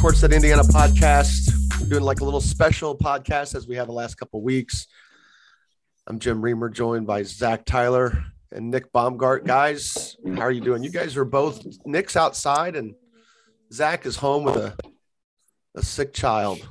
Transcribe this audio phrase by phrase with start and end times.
[0.00, 1.50] Courtside Indiana podcast.
[1.80, 4.86] We're doing like a little special podcast as we have the last couple weeks.
[6.06, 9.44] I'm Jim Reamer, joined by Zach Tyler and Nick Baumgart.
[9.44, 10.82] Guys, how are you doing?
[10.82, 12.94] You guys are both Nick's outside and
[13.72, 14.74] Zach is home with a,
[15.74, 16.66] a sick child.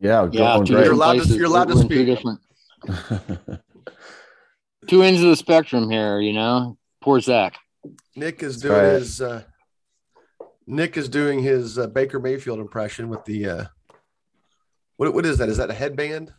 [0.00, 0.72] Yeah, Yeah, going two.
[0.72, 2.06] You're different allowed to- you're allowed to We're in two speak.
[2.06, 2.40] different
[4.88, 6.20] two ends of the spectrum here.
[6.20, 7.56] You know, poor Zach.
[8.16, 8.92] Nick is doing right.
[8.94, 9.42] his uh,
[10.70, 13.64] Nick is doing his uh, Baker Mayfield impression with the uh,
[14.96, 15.48] what what is that?
[15.48, 16.32] Is that a headband?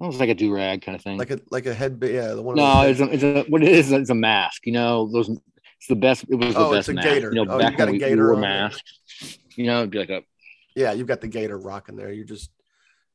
[0.00, 1.18] It was like a do rag kind of thing.
[1.18, 2.12] Like a like a headband?
[2.14, 2.56] Yeah, the one.
[2.56, 3.90] no, it's a, it's a what it is.
[3.92, 4.66] It's a mask.
[4.66, 5.28] You know, those.
[5.28, 6.24] It's the best.
[6.28, 7.08] It was the Oh, best it's a mask.
[7.08, 7.28] gator.
[7.34, 8.40] You know, Oh, you back got when we gator on it.
[8.42, 9.38] masks.
[9.56, 10.22] You know, it'd be like a
[10.76, 12.10] yeah, you've got the gator rocking there.
[12.12, 12.50] You're just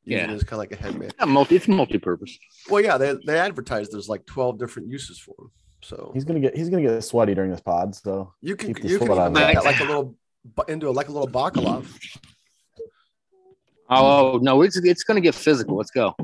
[0.04, 0.34] using Yeah.
[0.34, 1.14] it's kind of like a headband.
[1.18, 1.56] yeah, multi.
[1.56, 2.38] It's multi-purpose.
[2.70, 5.50] Well, yeah, they they advertise there's like twelve different uses for them.
[5.82, 7.94] So He's gonna get he's gonna get sweaty during this pod.
[7.94, 9.62] So you can keep the you can sweat even on make that.
[9.62, 10.14] that like a little
[10.44, 11.86] bu- into a, like a little baklava.
[13.88, 15.76] Oh no, it's it's gonna get physical.
[15.76, 16.14] Let's go.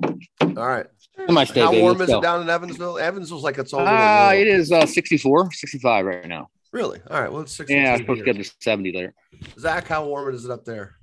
[0.40, 0.86] All right.
[1.28, 1.82] My state, How baby.
[1.82, 2.18] warm Let's is go.
[2.20, 2.98] it down in Evansville?
[2.98, 3.82] Evansville's like it's all.
[3.84, 6.48] Ah, it is uh, 64, 65 right now.
[6.72, 7.00] Really?
[7.10, 7.32] All right.
[7.32, 9.14] Well, it's 62 Yeah, I'm supposed to get to 70 later.
[9.58, 10.94] Zach, how warm is it up there?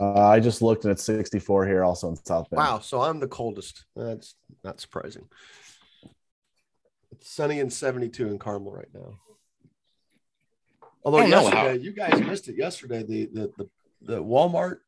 [0.00, 2.58] uh, I just looked and it's 64 here, also in South Bend.
[2.58, 2.78] Wow.
[2.78, 3.84] So I'm the coldest.
[3.96, 5.26] That's not surprising.
[7.20, 9.18] It's sunny and 72 in Carmel right now.
[11.04, 13.02] Although I don't know yesterday, you guys missed it yesterday.
[13.02, 13.68] The the the,
[14.02, 14.78] the Walmart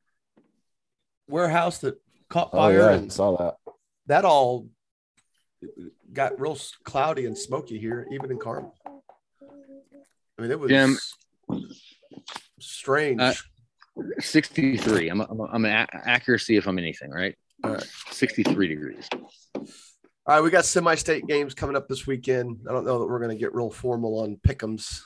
[1.28, 3.56] warehouse that caught Oh fire yeah, I and saw that.
[4.06, 4.69] that all
[6.12, 8.75] got real cloudy and smoky here, even in Carmel.
[10.38, 10.97] I mean, it was Jim.
[12.60, 13.21] strange.
[13.21, 13.34] Uh,
[14.19, 15.09] 63.
[15.09, 17.37] I'm, I'm, I'm an a- accuracy if I'm anything, right?
[17.65, 17.88] All right.
[18.10, 19.09] 63 degrees.
[20.31, 22.61] All right, we got semi-state games coming up this weekend.
[22.69, 25.03] I don't know that we're going to get real formal on pick'ems.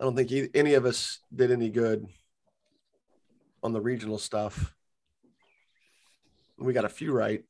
[0.00, 2.06] I don't think e- any of us did any good
[3.62, 4.74] on the regional stuff.
[6.58, 7.44] We got a few right,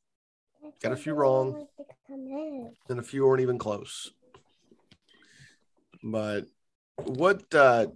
[0.83, 1.69] got a few wrong,
[2.09, 4.11] and a few weren't even close.
[6.03, 6.47] But
[6.97, 7.87] what, uh,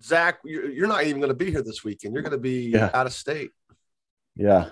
[0.00, 0.38] Zach?
[0.44, 2.14] You're, you're not even going to be here this weekend.
[2.14, 2.88] You're going to be Yeah.
[2.94, 3.50] out of state,
[4.36, 4.68] Yeah,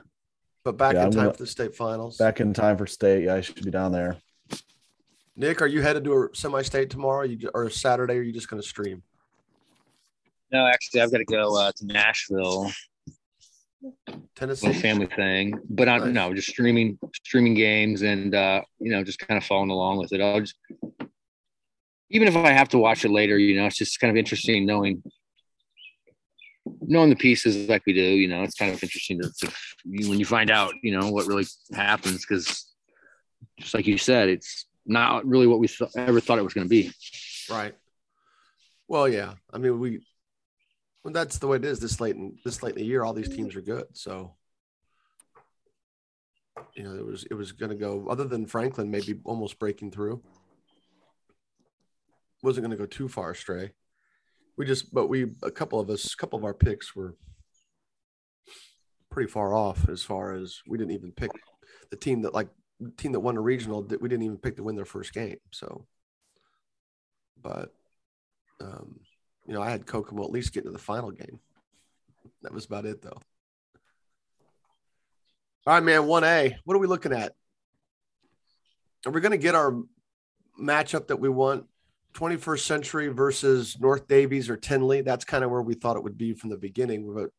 [0.65, 2.17] but back Yeah, in I'm time gonna- for the state finals.
[2.17, 3.25] back in time for state.
[3.25, 4.17] Yeah, I should be down there.
[5.37, 7.23] Nick, are you headed to a semi-state tomorrow?
[7.25, 8.15] You or Saturday?
[8.15, 9.03] Or are you just going to stream?
[10.53, 12.71] No, actually, I've got to go uh, to Nashville,
[14.37, 14.69] Tennessee.
[14.69, 15.59] little family thing.
[15.69, 16.15] But I'm Nice.
[16.15, 20.13] no, just streaming, streaming games, and uh, you know, just kind of following along with
[20.13, 20.21] it.
[20.21, 20.55] I'll just,
[22.11, 24.65] even if I have to watch it later, you know, it's just kind of interesting
[24.65, 25.03] knowing,
[26.81, 28.03] knowing the pieces like we do.
[28.03, 29.53] You know, it's kind of interesting to, to
[30.09, 32.73] when you find out, you know, what really happens because,
[33.59, 36.67] just like you said, it's not really what we th- ever thought it was going
[36.67, 36.93] to be.
[37.51, 37.75] Right.
[38.89, 39.35] Well, yeah.
[39.53, 40.07] I mean, we.
[41.03, 41.81] Well, that's the way it is.
[41.81, 43.85] This late in this late in the year, all these teams are good.
[43.93, 44.35] So,
[46.75, 48.07] you know, it was it was going to go.
[48.09, 50.23] Other than Franklin, maybe almost breaking through.
[52.43, 53.73] Wasn't going to go too far astray.
[54.57, 57.17] We just, but we a couple of us, a couple of our picks were
[59.11, 61.31] pretty far off as far as we didn't even pick
[61.91, 62.49] the team that like
[62.97, 63.83] team that won a regional.
[63.83, 65.39] We didn't even pick to win their first game.
[65.53, 65.87] So,
[67.43, 67.73] but
[68.61, 69.01] um,
[69.47, 71.39] you know, I had Kokomo at least get to the final game.
[72.43, 73.21] That was about it, though.
[75.67, 76.07] All right, man.
[76.07, 76.57] One A.
[76.65, 77.33] What are we looking at?
[79.07, 79.83] Are we going to get our
[80.61, 81.67] matchup that we want?
[82.15, 85.03] 21st Century versus North Daviess or Tindley.
[85.03, 87.12] That's kind of where we thought it would be from the beginning.
[87.12, 87.31] But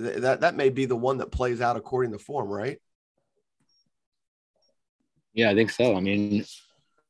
[0.00, 2.78] th- that that may be the one that plays out according to form, right?
[5.34, 5.94] Yeah, I think so.
[5.94, 6.44] I mean,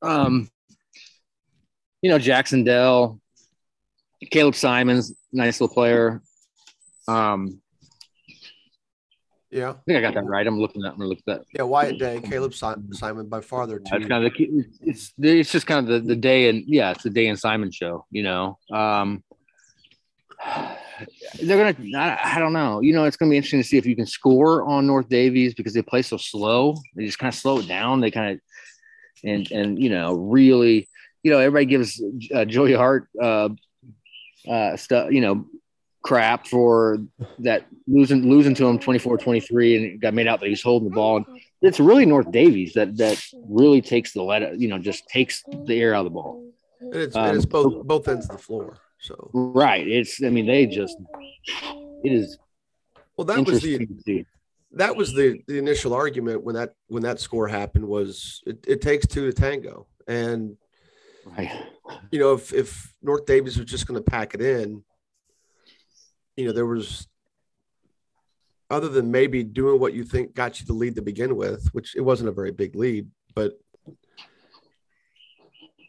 [0.03, 0.49] um,
[2.03, 3.21] you know, Jac-Cen-Del,
[4.31, 6.23] Caleb Simons, nice little player.
[7.07, 7.61] Um,
[9.57, 9.71] Yeah.
[9.71, 10.47] I think I got that right.
[10.47, 10.93] I'm looking at.
[10.93, 11.41] I'm gonna look at that.
[11.55, 11.63] Yeah.
[11.63, 13.85] Wyatt Day, Caleb Simon, by far their two.
[13.97, 16.91] It's kind of the key- it's it's just kind of the, the day and yeah,
[16.91, 18.05] it's the day and Simon show.
[18.11, 19.25] You know, um,
[21.43, 21.99] they're gonna.
[21.99, 22.81] I, I don't know.
[22.81, 25.57] You know, it's gonna be interesting to see if you can score on North Daviess
[25.57, 26.77] because they play so slow.
[26.95, 28.03] They just kind of slow it down.
[28.03, 28.41] They kind of
[29.25, 30.87] and and you know really,
[31.23, 32.03] you know, everybody gives
[32.35, 33.49] uh, Joey Hart uh,
[34.47, 35.47] uh, stuff, you know,
[36.07, 36.99] crap for
[37.41, 40.95] that losing losing to him 24-23 and it got made out that he's holding the
[40.95, 41.17] ball.
[41.17, 41.27] And
[41.63, 45.81] it's really North Daviess that that really takes the let you know just takes the
[45.81, 46.45] air out of the ball.
[46.81, 48.77] And it's, and it's Um, both both ends of the floor.
[49.01, 49.87] So Right.
[49.87, 50.97] It's I mean they just
[52.05, 52.39] it is
[53.17, 54.27] well, that was the interesting to see.
[54.73, 58.81] that was the the initial argument when that when that score happened was it, it
[58.81, 60.57] takes two to tango and
[61.37, 61.51] Right.
[62.13, 64.85] you know if if north Davies was just going to pack it in
[66.37, 67.07] you know there was
[68.71, 71.97] other than maybe doing what you think got you the lead to begin with which
[71.97, 73.59] it wasn't a very big lead but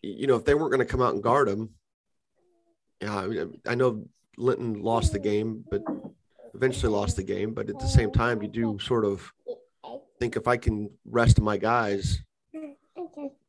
[0.02, 1.70] you know if they weren't going to come out and guard them
[3.02, 4.06] yeah I, mean, I know
[4.38, 5.84] linton lost the game but
[6.54, 9.32] eventually lost the game but at the same time you do sort of
[10.20, 12.24] think if i can rest my guys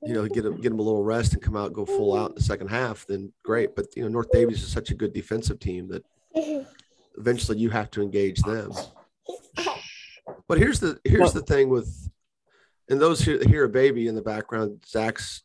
[0.09, 2.17] you know, get them, get them a little rest and come out and go full
[2.17, 3.75] out in the second half, then great.
[3.75, 6.67] But you know, North Daviess is such a good defensive team that
[7.19, 8.73] eventually you have to engage them.
[10.47, 12.09] But here's the here's the thing with,
[12.89, 15.43] and those who hear a baby in the background, Zach's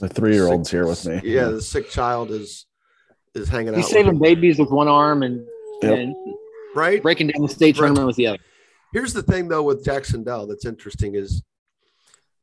[0.00, 1.20] The three year old's here with me.
[1.24, 2.66] Yeah, the sick child is
[3.34, 3.76] is hanging out.
[3.76, 3.90] He's out.
[3.90, 5.46] saving with babies with one arm and,
[5.82, 5.98] Yep.
[5.98, 6.14] and
[6.74, 7.02] right?
[7.02, 7.86] breaking down the state Right.
[7.86, 8.38] tournament with the other.
[8.92, 11.42] Here's the thing though with Jac-Cen-Del that's interesting is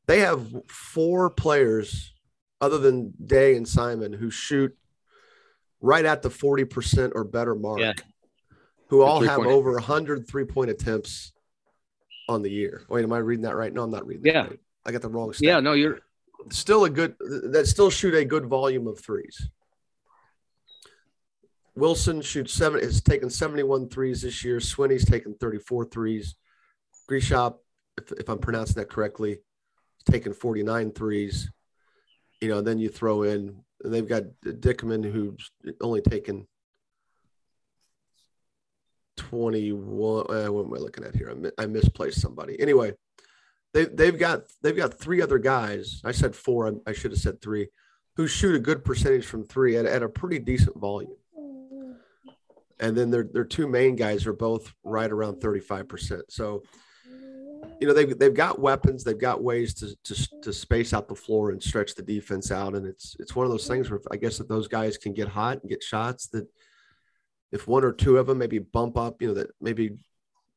[0.07, 2.13] they have four players
[2.59, 4.77] other than Day and Simon who shoot
[5.79, 7.79] right at the 40% or better mark.
[7.79, 7.93] Yeah.
[8.91, 11.31] Who all have point- over 100 three-point attempts
[12.29, 12.83] on the year.
[12.89, 13.73] Wait, am I reading that right?
[13.73, 14.43] No, I'm not reading Yeah.
[14.43, 14.59] that right.
[14.85, 15.43] I got the wrong stat.
[15.47, 15.99] Yeah, no, you're
[16.49, 17.15] Still a good
[17.51, 19.47] that still shoot a good volume of threes.
[21.75, 24.57] Wilson shoots seven has taken 71 threes this year.
[24.57, 26.35] Swinney's taken 34 threes.
[27.07, 27.59] Grishop,
[27.97, 31.49] if, if I'm pronouncing that correctly, has taken 49 threes.
[32.41, 35.49] You know, then you throw in and they've got Dickman who's
[35.79, 36.47] only taken
[39.21, 40.25] 21.
[40.29, 41.29] Uh, what am I looking at here?
[41.29, 42.59] I, mi- I misplaced somebody.
[42.59, 42.93] Anyway,
[43.73, 46.01] they they've got they've got three other guys.
[46.03, 46.67] I said four.
[46.67, 47.67] I, I should have said three,
[48.15, 51.15] who shoot a good percentage from three at, at a pretty decent volume.
[52.79, 56.23] And then their their two main guys are both right around thirty five percent.
[56.29, 56.63] So,
[57.79, 59.03] you know they've they've got weapons.
[59.03, 62.73] They've got ways to, to to space out the floor and stretch the defense out.
[62.75, 65.27] And it's it's one of those things where I guess if those guys can get
[65.27, 66.47] hot and get shots that
[67.51, 69.97] if one or two of them maybe bump up, you know, that maybe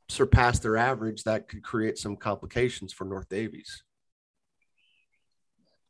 [0.08, 3.82] surpass their average, that could create some complications for North Daviess.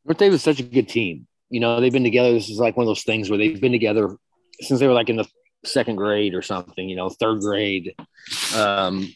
[0.05, 1.27] North Daviess is such a good team.
[1.51, 2.33] You know, they've been together.
[2.33, 4.17] This is like one of those things where they've been together
[4.61, 5.29] since they were like in the
[5.65, 7.95] second grade or something, you know, third grade,
[8.55, 9.13] um,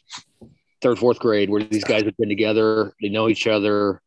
[0.81, 2.93] third, fourth grade, where these guys have been together.
[3.00, 4.02] They know each other.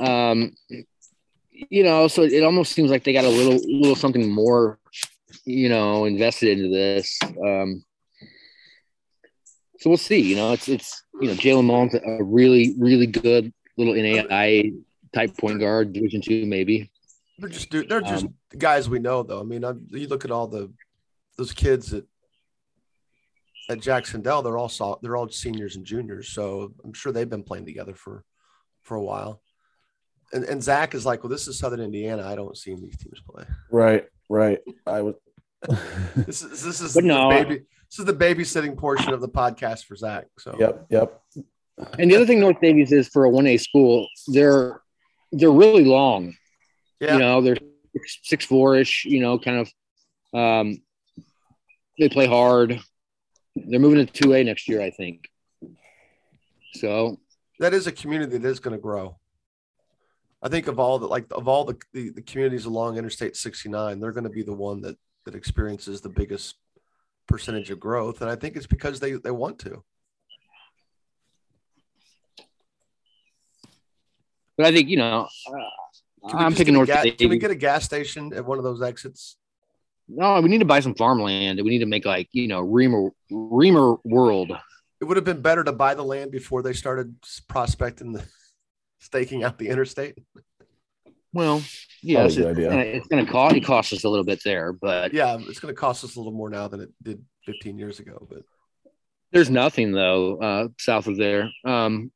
[0.00, 0.56] Um,
[1.50, 4.78] you know, so it almost seems like they got a little, little something more,
[5.44, 7.18] you know, invested into this.
[7.22, 7.84] Um,
[9.78, 10.20] so we'll see.
[10.20, 14.74] You know, it's it's you know, Jalen Mullins a really, really good little NAIA
[15.12, 16.90] type point guard, Division two maybe.
[17.38, 19.40] They're just dude, they're just Um, guys we know though.
[19.40, 20.72] I mean, I'm, you look at all the
[21.36, 22.04] those kids at
[23.70, 27.42] at Jac-Cen-Del, they're all saw, they're all seniors and juniors, so I'm sure they've been
[27.42, 28.22] playing together for
[28.82, 29.40] for a while.
[30.32, 32.26] And and Zach is like, well, this is Southern Indiana.
[32.26, 33.44] I don't see these teams play.
[33.70, 34.60] Right, right.
[34.86, 35.14] I was.
[36.16, 37.54] This is this is But no, the baby.
[37.90, 40.26] This is the babysitting portion of the podcast for Zach.
[40.38, 41.20] So yep, yep.
[41.98, 44.80] And the other thing North Daviess is for a one A school, they're
[45.32, 46.34] they're really long.
[47.00, 47.56] yeah, You know, they're
[48.22, 49.04] six four ish.
[49.04, 49.72] You know, kind of.
[50.38, 50.82] Um,
[51.98, 52.80] they play hard.
[53.54, 55.28] They're moving to two A next year, I think.
[56.74, 57.20] So
[57.60, 59.16] that is a community that is going to grow.
[60.42, 64.00] I think of all the like of all the, the the communities along Interstate 69,
[64.00, 66.56] they're going to be the one that that experiences the biggest
[67.26, 69.82] percentage of growth, and I think it's because they they want to.
[74.56, 77.10] but I think you know, uh, I'm picking North ga-.
[77.12, 79.36] Can we get a gas station at one of those exits?
[80.08, 81.60] no, we need to buy some farmland.
[81.62, 84.52] We need to make like you know Reamer Reamer World.
[85.00, 87.14] It would have been better to buy the land before they started
[87.48, 88.24] prospecting the
[88.98, 90.18] staking out the interstate.
[91.34, 91.62] Well,
[92.00, 92.70] yes, Probably it's idea.
[92.70, 95.74] gonna, it's gonna cost it costs us a little bit there, but Yeah, it's going
[95.74, 98.26] to cost us a little more now than it did 15 years ago.
[98.30, 98.42] But
[99.32, 101.50] there's nothing though uh, south of there.
[101.64, 102.12] Um,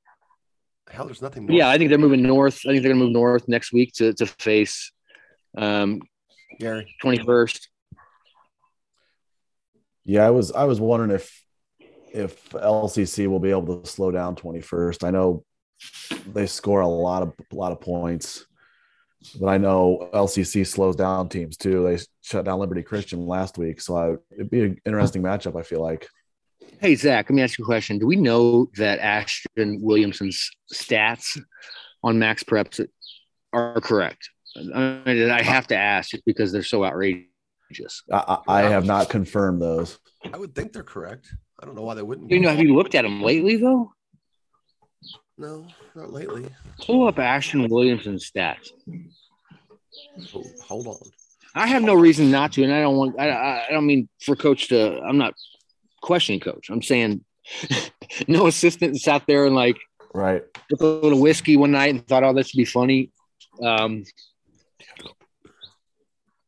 [0.89, 1.47] hell, there's nothing.
[1.47, 1.69] but yeah.
[1.69, 2.61] I think they're moving north.
[2.65, 4.93] I think they're gonna move north next week to to face
[5.57, 6.01] um,
[6.61, 6.95] Gary.
[7.03, 7.67] 21st.
[10.05, 11.45] Yeah, I was I was wondering if
[12.13, 15.05] if LCC will be able to slow down 21st.
[15.05, 15.45] I know
[16.27, 18.47] they score a lot of a lot of points.
[19.29, 21.85] But I know LCC slows down teams too.
[21.85, 25.59] They shut down Liberty Christian last week, so I, it'd be an interesting matchup.
[25.59, 26.09] I feel like.
[26.81, 27.99] Hey Zach, let me ask you a question.
[27.99, 31.39] Do we know that Ashton Williamson's stats
[32.03, 32.87] on MaxPreps
[33.53, 34.31] are correct?
[34.57, 38.03] I, mean, I have to ask just because they're so outrageous.
[38.13, 39.99] I, I have not confirmed those.
[40.33, 41.33] I would think they're correct.
[41.61, 42.31] I don't know why they wouldn't.
[42.31, 43.93] You know, have you looked at them lately though?
[45.39, 46.47] No, not lately.
[46.85, 48.73] Pull up Ashton Williamson's stats.
[50.35, 51.11] Oh, hold on.
[51.55, 53.19] I have no reason not to, and I don't want.
[53.19, 54.99] I, I don't mean for coach to.
[55.01, 55.35] I'm not
[56.03, 56.71] questioning coach.
[56.71, 57.25] I'm saying
[58.29, 59.77] no assistant sat there and like
[60.13, 63.13] right with a little whiskey one night and thought, oh, this would be funny.
[63.63, 64.05] Um,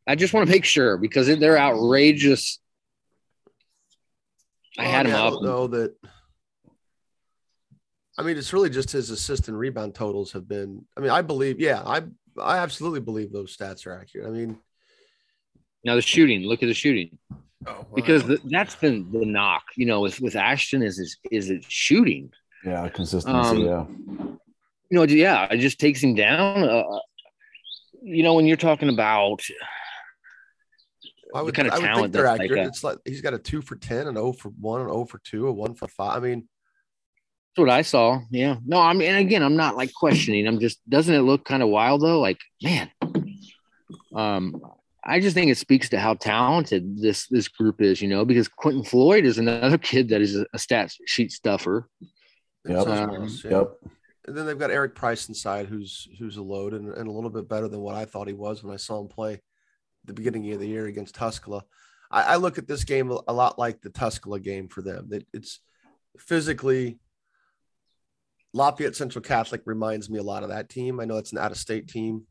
[0.07, 2.59] I just want to make sure because they're outrageous.
[4.77, 5.33] I had him I up.
[5.35, 5.95] don't know that.
[8.21, 10.85] I mean, it's really just his assist and rebound totals have been.
[10.95, 12.03] I mean, I believe, yeah, I
[12.39, 14.27] I absolutely believe those stats are accurate.
[14.29, 14.59] I mean,
[15.85, 16.43] now the shooting.
[16.43, 17.17] Look at the shooting.
[17.67, 21.49] oh, because the, that's been the knock, you know, with with Ashton is is, is
[21.49, 22.31] it shooting?
[22.63, 23.33] Yeah, consistency.
[23.33, 23.87] Um, yeah,
[24.91, 26.63] You know, yeah, it just takes him down.
[26.63, 26.83] Uh,
[28.03, 29.41] you know, when you're talking about
[31.35, 32.65] I would, kind of I would think talent they're that's like accurate.
[32.67, 35.07] a- it's like he's got a two for ten, an O for one, an O
[35.07, 36.19] for two, a one for five.
[36.19, 36.49] I mean,
[37.51, 38.21] That's what I saw.
[38.31, 38.57] Yeah.
[38.65, 40.47] No, I mean, and again, I'm not like questioning.
[40.47, 42.21] I'm just, doesn't it look kind of wild though?
[42.21, 42.91] Like, man,
[44.15, 44.63] um,
[45.05, 48.49] I just think it speaks to how talented this this group is, you know, because
[48.49, 51.89] Quentin Floyd is another kid that is a, a stat sheet stuffer.
[52.69, 52.87] Yep.
[52.87, 53.51] Um, yeah.
[53.51, 53.71] yep.
[54.27, 57.31] And then they've got Eric Price inside, who's who's a load and, and a little
[57.31, 59.41] bit better than what I thought he was when I saw him play
[60.05, 61.63] the beginning of the year against Tuscola.
[62.11, 65.09] I, I look at this game a, a lot like the Tuscola game for them.
[65.09, 65.61] That it's
[66.19, 66.99] physically
[68.53, 71.01] Lafayette Central Catholic reminds me a lot of that team.
[71.01, 72.27] I know it's an out-of-state team,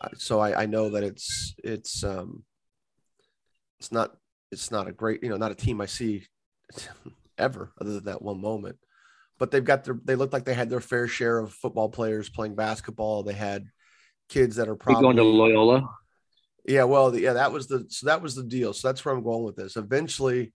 [0.00, 2.44] uh, so I, I know that it's it's um
[3.78, 4.16] it's not
[4.50, 6.26] it's not a great you know not a team I see
[7.38, 8.78] ever other than that one moment
[9.38, 12.28] but they've got their they look like they had their fair share of football players
[12.28, 13.22] playing basketball.
[13.22, 13.68] They had
[14.28, 15.88] kids that are probably going to Loyola?
[16.66, 18.72] yeah, well, yeah, that was the so that was the deal.
[18.72, 19.76] So that's where I'm going with this.
[19.76, 20.52] Eventually,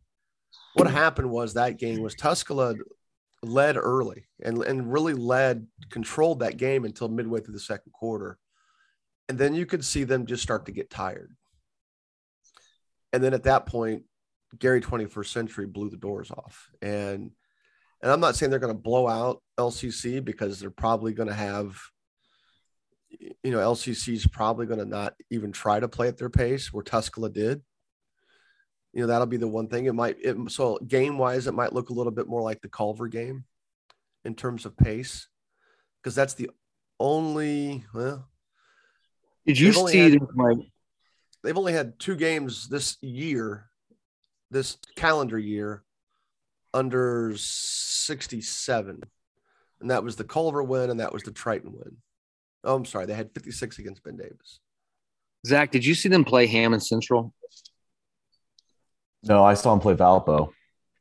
[0.73, 2.75] what happened was that game was Tuscola
[3.43, 8.37] led early and and really led controlled that game until midway through the second quarter,
[9.29, 11.35] and then you could see them just start to get tired.
[13.11, 14.03] And then at that point,
[14.57, 17.31] Gary 21st Century blew the doors off, and
[18.01, 21.35] and I'm not saying they're going to blow out LCC because they're probably going to
[21.35, 21.79] have
[23.43, 26.71] you know, LCC is probably going to not even try to play at their pace
[26.71, 27.61] where Tuscola did.
[28.93, 29.85] You know, that'll be the one thing.
[29.85, 32.69] It might, it, so game wise, it might look a little bit more like the
[32.69, 33.45] Culver game
[34.23, 35.27] in terms of pace,
[36.01, 36.49] because that's the
[36.99, 38.29] only, well,
[39.45, 40.71] Did you see had- them,
[41.43, 43.69] they've only had two games this year,
[44.51, 45.83] this calendar year,
[46.73, 49.01] under 67.
[49.81, 51.97] And that was the Culver win and that was the Triton win.
[52.63, 53.05] Oh, I'm sorry.
[53.05, 54.59] They had 56 against Ben Davis.
[55.45, 55.71] Zach?
[55.71, 57.33] Did you see them play Hammond Central?
[59.23, 60.51] No, I saw him play Valpo.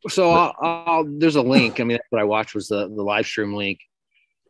[0.08, 1.80] So I'll, I'll, there's a link.
[1.80, 3.80] I mean, that's what I watched was the, the live stream link.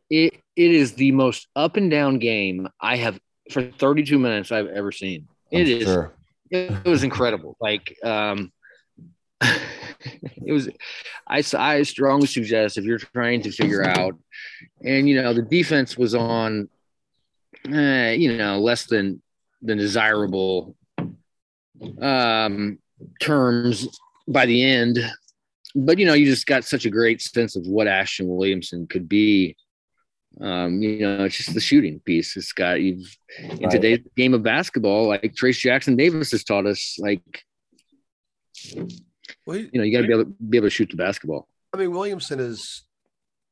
[0.08, 3.18] It it is the most up and down game I have
[3.50, 5.26] for 32 minutes I've ever seen.
[5.52, 5.84] I'm It is.
[5.84, 6.12] sure.
[6.50, 7.56] It was incredible.
[7.60, 8.52] Like um,
[9.40, 10.68] it was.
[11.26, 14.18] I I strongly suggest if you're trying to figure out,
[14.84, 16.68] and you know the defense was on,
[17.70, 19.22] uh, you know less than
[19.62, 20.76] than desirable
[22.00, 22.78] um,
[23.20, 23.88] terms
[24.28, 24.98] by the end
[25.74, 29.08] but you know, you just got such a great sense of what Ashton Williamson could
[29.08, 29.56] be.
[30.40, 32.36] Um, you know, it's just the shooting piece.
[32.36, 33.70] It's got you've in Right.
[33.70, 37.22] today's game of basketball, like Trayce Jackson-Davis has taught us, like
[39.46, 40.96] Well, he, you know, you got to be able to be able to shoot the
[40.96, 41.48] basketball.
[41.72, 42.82] I mean, Williamson is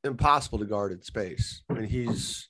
[0.04, 1.62] impossible to guard in space.
[1.70, 2.48] I mean, he's,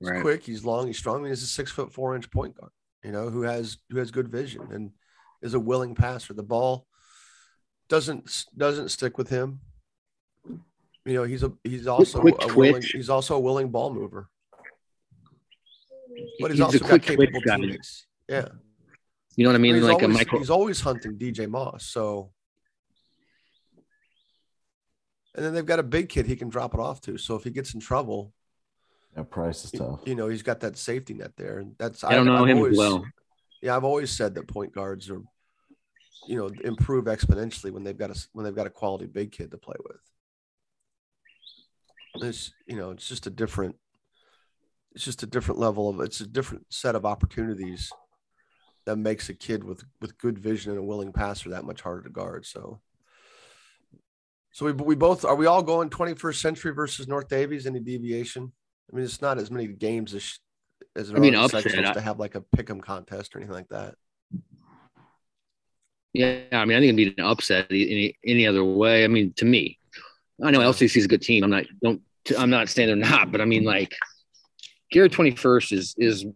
[0.00, 0.20] he's Right.
[0.20, 1.16] quick, he's long, he's strong.
[1.16, 2.72] I mean, he's a six foot four inch point guard,
[3.04, 4.90] you know, who has who has good vision and
[5.42, 6.32] is a willing passer.
[6.34, 6.86] The ball
[7.88, 9.60] doesn't doesn't stick with him.
[11.04, 12.92] You know, he's a he's also quick a willing twitch.
[12.92, 14.28] he's also a willing ball mover.
[16.40, 18.06] But he's, He's also got quick twitch capable teammates.
[18.28, 18.48] Yeah.
[19.36, 19.74] You know what I mean?
[19.76, 20.38] he's like always, a Michael.
[20.38, 21.86] he's always hunting DJ Moss.
[21.86, 22.32] So,
[25.34, 27.16] and then they've got a big kid he can drop it off to.
[27.18, 28.32] So if he gets in trouble,
[29.16, 30.00] Yeah, Price is tough.
[30.04, 32.58] you know he's got that safety net there, and that's I don't know I've him
[32.58, 33.04] always, as well.
[33.62, 35.22] Yeah, I've always said that point guards are,
[36.26, 39.52] you know, improve exponentially when they've got a when they've got a quality big kid
[39.52, 40.00] to play with.
[42.28, 43.76] It's you know it's just a different
[44.94, 47.90] it's just a different level of it's a different set of opportunities
[48.84, 52.02] that makes a kid with with good vision and a willing passer that much harder
[52.02, 52.44] to guard.
[52.44, 52.80] So,
[54.52, 57.66] so we we both are we all going 21st century versus North Daviess?
[57.66, 58.52] Any deviation?
[58.92, 60.38] I mean, it's not as many games as
[60.96, 63.38] as I mean, are upset, sections I- to have like a pick 'em contest or
[63.38, 63.94] anything like that.
[66.12, 69.04] Yeah, I mean, I think it'd be an upset any any other way.
[69.04, 69.78] I mean, to me,
[70.42, 71.42] I know LCC is a good team.
[71.44, 72.02] I'm not don't
[72.38, 73.94] I'm not saying they're not, but I mean, like
[74.90, 76.34] Garrett 21st is is you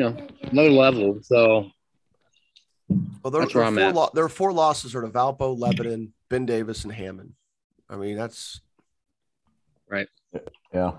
[0.00, 1.20] know another level.
[1.22, 1.70] So
[2.88, 3.94] Well, there, That's there where are I'm four at.
[3.94, 7.34] lo- there are four losses are to Valpo, Lebanon, Ben Davis, and Hammond.
[7.88, 8.60] I mean, that's
[9.88, 10.06] right.
[10.72, 10.92] Yeah.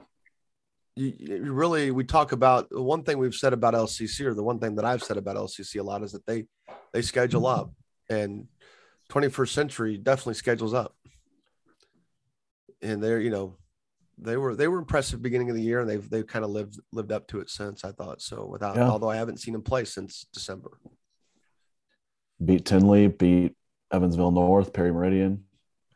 [0.95, 4.59] You, really we talk about the one thing we've said about LCC or the one
[4.59, 6.45] thing that I've said about LCC a lot is that they
[6.93, 7.59] they schedule mm-hmm.
[7.59, 7.71] up
[8.09, 8.47] and
[9.09, 10.95] 21st century definitely schedules up
[12.81, 13.57] and they're you know
[14.17, 16.79] they were they were impressive beginning of the year and they've they've kind of lived
[16.93, 18.89] lived up to it since I thought so without Yeah.
[18.89, 20.79] although I haven't seen them play since December
[22.43, 23.55] Beat Tindley, beat
[23.91, 25.45] Evansville North, Perry Meridian,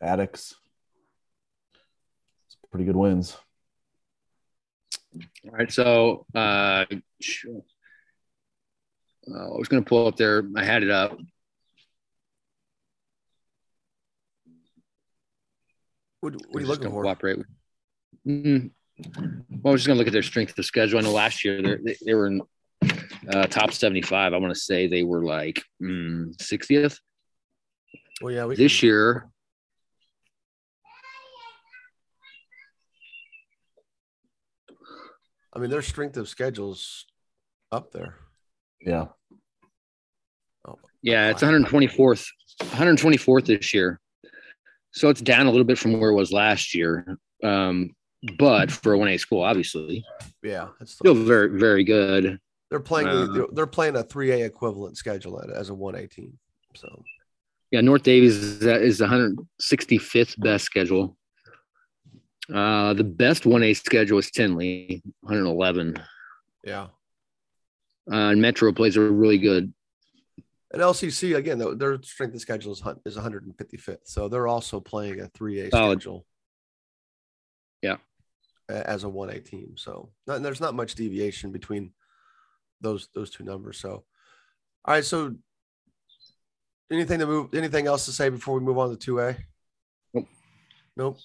[0.02, 0.56] Attucks.
[2.46, 3.36] It's pretty good wins.
[5.46, 6.86] All right, so uh,
[7.22, 7.62] sure.
[9.30, 10.44] Uh, I was going to pull up there.
[10.56, 11.18] I had it up.
[16.22, 17.38] what, what are you looking for Cooperate.
[17.40, 17.48] with-
[18.28, 18.72] Mm,
[19.64, 21.00] well, I was just going to look at their strength of schedule.
[21.00, 22.42] I know last year they they were in
[23.34, 24.34] uh, top 75.
[24.34, 26.98] I want to say they were like mm, 60th.
[28.22, 29.30] well yeah we This year,
[35.54, 37.06] I mean their strength of schedules
[37.72, 38.16] up there
[38.82, 39.08] Yeah.
[41.02, 42.28] yeah, it's 124th,
[42.62, 44.00] 124th this year.
[44.92, 47.18] So it's down a little bit from where it was last year.
[47.44, 47.92] Um,
[48.38, 50.04] but for a 1A school, obviously,
[50.44, 52.40] yeah it's still very, very good.
[52.70, 53.08] They're playing.
[53.08, 56.38] Uh, they're, they're playing a three A equivalent schedule at- as a one A team.
[56.76, 57.04] So
[57.72, 61.18] Yeah, North Daviess is, is the 165th best schedule.
[62.54, 66.02] Uh, the best 1A schedule is Tindley, 111.
[66.64, 66.88] yeah,
[68.12, 69.72] Uh, and Metro plays a really good.
[70.72, 71.60] and LCC again.
[71.60, 74.00] though, Their strength of schedule is is 155th.
[74.06, 76.00] So they're also playing a three A Solid.
[76.02, 76.26] schedule.
[77.82, 77.98] Yeah.
[78.68, 81.92] As a one A team, so not, there's not much deviation between
[82.82, 83.80] those those two numbers.
[83.80, 84.06] So,
[84.86, 85.04] all right.
[85.06, 85.36] So,
[86.92, 87.54] anything to move?
[87.56, 89.36] Anything else to say before we move on to two A?
[90.14, 90.28] Nope.
[90.96, 91.18] Nope.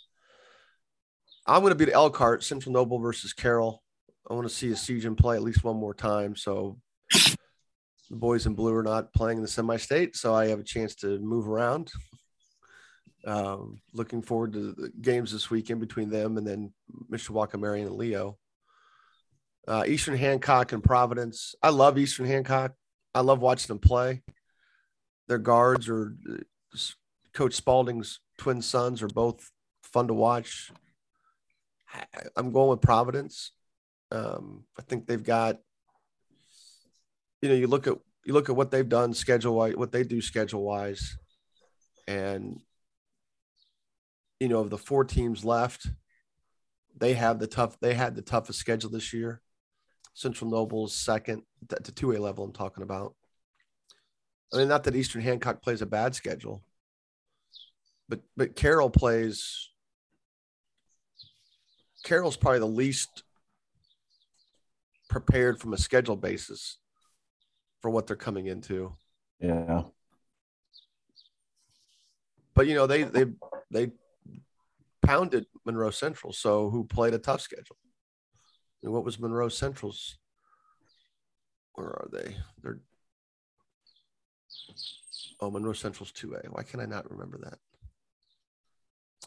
[1.47, 3.83] I'm going to be the Elkhart Central Noble versus Carroll.
[4.29, 6.37] I want to see Essegian play at least one more time.
[6.37, 6.79] So
[7.13, 7.37] the
[8.17, 11.19] boys in blue are not playing in the semi-state, so I have a chance to
[11.19, 11.91] move around.
[13.27, 16.73] Um, looking forward to the games this weekend between them and then
[17.11, 18.39] Mishawaka, Marion, and Leo.
[19.67, 21.55] Uh, Eastern Hancock and Providence.
[21.63, 22.73] I love Eastern Hancock.
[23.15, 24.23] I love watching them play.
[25.29, 26.79] Their guards are uh,
[27.33, 29.51] Coach Spalding's twin sons are both
[29.83, 30.71] fun to watch.
[32.37, 33.53] I'm going with Providence.
[34.11, 35.59] Um, I think they've got,
[37.43, 40.03] you know, you look at you look at what they've done schedule wise, what they
[40.03, 41.17] do schedule wise,
[42.07, 42.61] and
[44.41, 45.87] you know, of the four teams left,
[46.97, 47.79] they have the tough.
[47.81, 49.41] They had the toughest schedule this year.
[50.15, 52.45] Central Noble's second the two A level.
[52.45, 53.15] I'm talking about.
[54.53, 56.63] I mean, not that Eastern Hancock plays a bad schedule,
[58.09, 59.71] but but Carroll plays.
[62.05, 63.25] Carroll's probably the least
[65.09, 66.79] prepared from a schedule basis
[67.81, 68.95] for what they're coming into.
[69.41, 69.83] Yeah.
[72.55, 73.25] But you know, they they
[73.71, 73.91] they
[75.03, 77.77] pounded Monroe Central, so who played a tough schedule.
[78.83, 80.19] And what was Monroe Central's?
[81.73, 82.37] Where are they?
[82.63, 82.79] They're
[85.41, 86.49] oh Monroe Central's two A.
[86.51, 87.59] Why can I not remember that?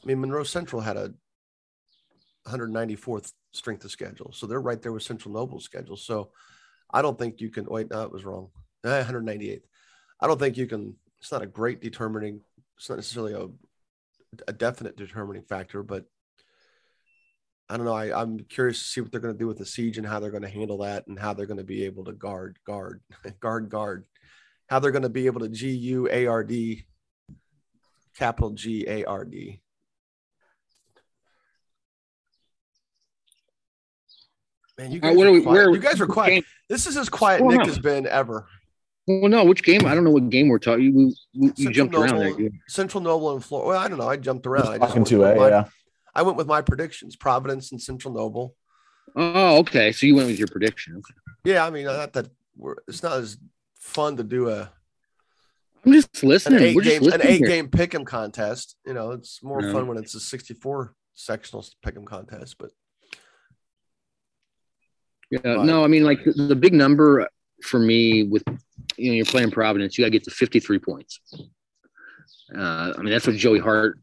[0.01, 1.13] I mean, Monroe Central had a
[2.47, 5.97] 194th strength of schedule, so they're right there with Central Noble's schedule.
[5.97, 6.31] So
[6.91, 7.65] I don't think you can.
[7.65, 8.49] Wait, no, it was wrong.
[8.85, 9.61] Eh, 198th.
[10.21, 10.95] I don't think you can.
[11.19, 12.41] It's not a great determining.
[12.77, 13.47] It's not necessarily a
[14.47, 16.05] a definite determining factor, but
[17.69, 17.93] I don't know.
[17.93, 20.19] I, I'm curious to see what they're going to do with the siege and how
[20.19, 23.01] they're going to handle that and how they're going to be able to guard, guard,
[23.39, 24.05] guard, guard.
[24.69, 26.85] How they're going to be able to G U A R D,
[28.15, 29.61] capital G A R D.
[34.77, 35.55] Man, you guys, right, what are are we- quiet.
[35.55, 36.29] where- you guys are quiet.
[36.31, 38.47] game- This is as quiet Nick has been ever.
[39.07, 39.85] Well, no, which game?
[39.85, 40.83] I don't know what game we're talking.
[41.33, 42.49] You, you, jumped around there.
[42.67, 43.69] Central Noble and Florida.
[43.69, 44.09] Well, I don't know.
[44.09, 44.67] I jumped around.
[44.67, 45.63] I Talking went two with A, my- yeah.
[46.13, 48.55] I went with my predictions: Providence and Central Noble.
[49.15, 49.93] Oh, okay.
[49.93, 50.95] So you went with your prediction.
[50.97, 51.13] Okay.
[51.45, 53.37] Yeah, I mean, uh, not that we're, it's not as
[53.79, 54.69] fun to do a
[55.85, 56.59] I'm just an listening.
[56.61, 58.75] eight We're just game an eight game pick'em contest.
[58.85, 59.71] You know, it's more Yeah.
[59.71, 62.57] fun when it's a 64 sectional pick'em contest.
[62.59, 62.71] But
[65.29, 67.27] Yeah, But- no, I mean like the, the big number
[67.63, 68.43] for me with
[68.97, 71.19] you know you're playing Providence, you got to get to 53 points.
[72.55, 73.99] Uh, I mean that's what Joey Hart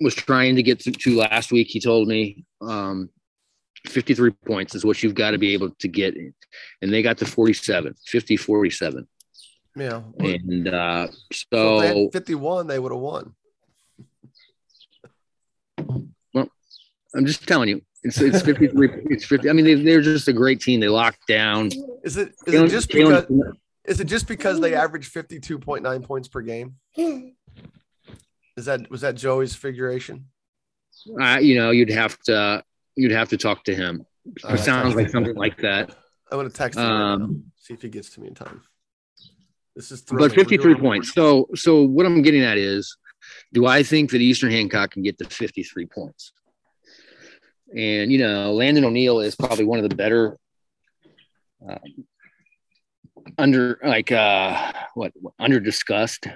[0.00, 1.68] was trying to get to, to last week.
[1.68, 3.10] He told me um,
[3.86, 7.26] 53 points is what you've got to be able to get, and they got to
[7.26, 9.06] 47, 50, 47,
[9.76, 13.34] yeah, and uh, so so they had 51, they would have won.
[16.34, 16.48] Well,
[17.14, 19.50] I'm just telling you, it's it's 53, it's 50.
[19.50, 20.80] I mean they, they're just a great team.
[20.80, 21.70] They locked down.
[22.04, 26.02] Is it is Jalen- it just Jalen- because is it just because they average 52.9
[26.04, 26.74] points per game?
[28.56, 30.26] Is that was that Joey's figuration?
[31.20, 32.62] uh, you know, you'd have to
[32.96, 34.04] you'd have to talk to him.
[34.44, 35.12] All It right, sounds like him.
[35.12, 35.90] something like that.
[36.32, 38.62] I'm gonna text him right Um, see if he gets to me in time.
[39.76, 41.12] This is But 53 points.
[41.12, 42.96] So so what I'm getting at is
[43.52, 46.32] do I think that Eastern Hancock can get to 53 points?
[47.74, 50.38] And you know, Landon O'Neill is probably one of the better
[51.68, 51.78] uh,
[53.38, 56.26] under like uh what under discussed.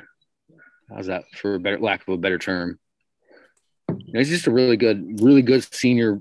[0.89, 2.79] How's that for a better lack of a better term?
[3.89, 6.21] You know, he's just a really good, really good senior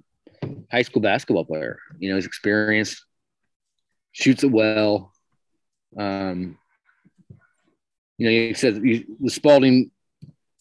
[0.72, 1.80] high school basketball player.
[1.98, 3.04] You know, he's experienced,
[4.12, 5.12] shoots it well.
[5.98, 6.58] Um,
[8.18, 9.92] you know, you said you, the Spalding,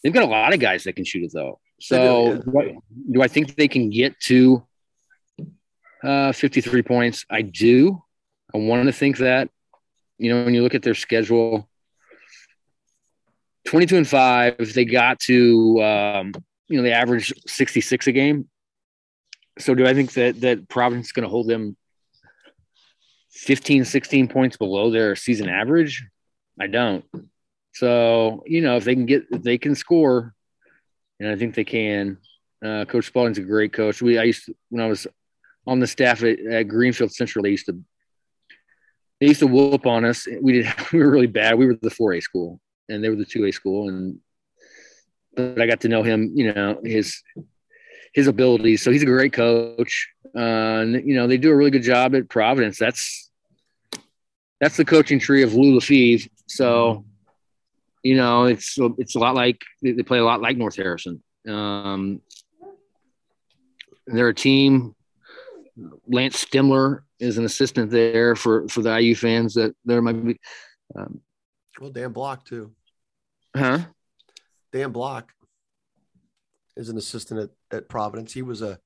[0.02, 1.60] they've got a lot of guys that can shoot it though.
[1.80, 2.76] So do, do, I,
[3.12, 4.66] do I think they can get to
[6.02, 7.24] uh, 53 points?
[7.30, 8.02] I do.
[8.54, 9.50] I want to think that.
[10.18, 11.68] You know, when you look at their schedule,
[13.66, 16.32] 22 and 5, if they got to, um,
[16.66, 18.48] you know, they average 66 a game.
[19.60, 21.76] So do I think that that Providence is going to hold them
[23.30, 26.04] 15, 16 points below their season average?
[26.60, 27.04] I don't.
[27.74, 30.34] So, you know, if they can get, if they can score,
[31.20, 32.18] and I think they can.
[32.64, 34.02] Uh, coach Spalding's a great coach.
[34.02, 35.06] We, I used to, when I was
[35.66, 37.78] on the staff at, at Greenfield Central, they used to,
[39.20, 40.26] they used to whoop on us.
[40.40, 41.56] We did, we were really bad.
[41.56, 43.88] We were the 4A school and they were the 2A school.
[43.88, 44.18] And,
[45.34, 47.22] but I got to know him, you know, his,
[48.12, 48.82] his abilities.
[48.82, 50.08] So he's a great coach.
[50.34, 50.40] Uh,
[50.82, 52.78] and, you know, they do a really good job at Providence.
[52.78, 53.30] That's,
[54.60, 56.28] that's the coaching tree of Lou Lefebvre.
[56.46, 57.04] So,
[58.08, 61.22] you know, it's it's a lot like they play a lot like North Harrison.
[61.46, 62.22] Um,
[64.06, 64.94] they're a team.
[66.08, 70.40] Lance Stemler is an assistant there for for the IU fans that there might be.
[70.96, 71.20] Um,
[71.80, 72.72] Well, Dan Block too.
[73.54, 73.80] huh?
[74.72, 75.32] Dan Block
[76.76, 78.32] is an assistant at, at Providence.
[78.32, 78.78] He was a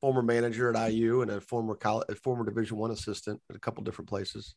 [0.00, 3.60] former manager at IU and a former college, a former Division One assistant at a
[3.60, 4.54] couple different places.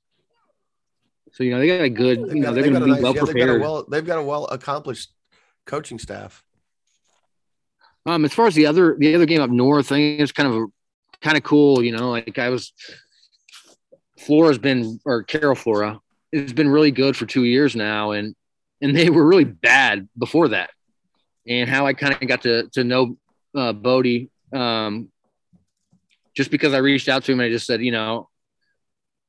[1.33, 2.19] So you know they got a good.
[2.19, 3.61] You know they're going to be nice- well yeah, they've got a prepared.
[3.61, 5.11] well, they've got a well accomplished
[5.65, 6.43] coaching staff.
[8.05, 10.49] Um, as far as the other the other game up north, I think it's kind
[10.49, 10.65] of a
[11.21, 11.83] kind of cool.
[11.83, 12.73] You know, like I was.
[14.19, 15.99] Flora's been or Carroll Flora
[16.31, 18.35] has been really good for two years now, and
[18.81, 20.69] and they were really bad before that.
[21.47, 23.17] And how I kind of got to to know
[23.55, 25.09] uh, Bodie, um,
[26.35, 28.29] just because I reached out to him and I just said, you know,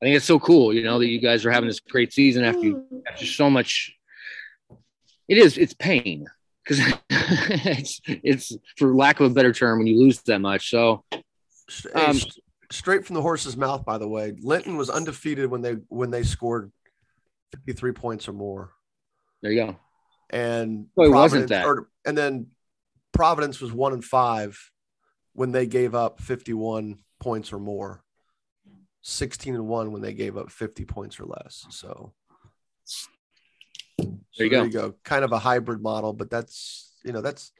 [0.03, 2.43] I think it's so cool, you know, that you guys are having this great season
[2.43, 3.95] after you, after so much.
[5.29, 6.27] It is it's pain
[6.65, 10.71] because it's it's for lack of a better term when you lose that much.
[10.71, 11.05] So
[11.69, 12.19] Sh- hey, Um,
[12.73, 14.35] straight from the horse's mouth, by the way.
[14.43, 16.73] Linton was undefeated when they when they scored
[17.53, 18.73] 53 points or more.
[19.41, 19.77] there you go.
[20.31, 21.67] And Well, it Providence- wasn't that.
[21.67, 22.47] or- and then
[23.13, 24.59] Providence was one and five
[25.35, 28.03] when they gave up 51 points or more.
[29.03, 31.67] 16 and one when they gave up 50 points or less.
[31.71, 32.13] So
[33.99, 34.95] There you so go.
[35.05, 37.53] Kind of a hybrid model, but that's you know that's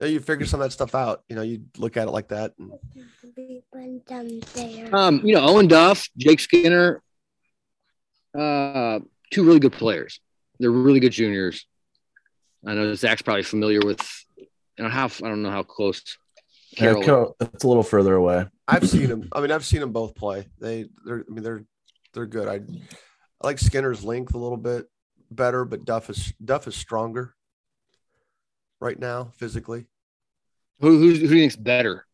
[0.00, 1.22] you figure some of that stuff out.
[1.28, 2.54] You know, you look at it like that.
[2.58, 2.72] And
[4.92, 7.02] Um, you know, Owen Duff, Jake Skinner,
[8.36, 8.98] uh,
[9.30, 10.20] two really good players.
[10.58, 11.66] They're really good juniors.
[12.66, 14.00] I know Zach's probably familiar with.
[14.38, 16.18] I don't know how I don't know how close.
[16.72, 17.36] Yeah, Carroll.
[17.40, 18.46] It's a little further away.
[18.66, 19.28] I've seen them.
[19.32, 20.48] I mean, I've seen them both play.
[20.58, 21.24] They, they're.
[21.28, 21.64] I mean, they're,
[22.14, 22.48] they're good.
[22.48, 24.86] I, I like Skinner's length a little bit
[25.30, 27.34] better, but Duff is Duff is stronger
[28.80, 29.86] right now physically.
[30.80, 32.06] who, who's, who do you think's better?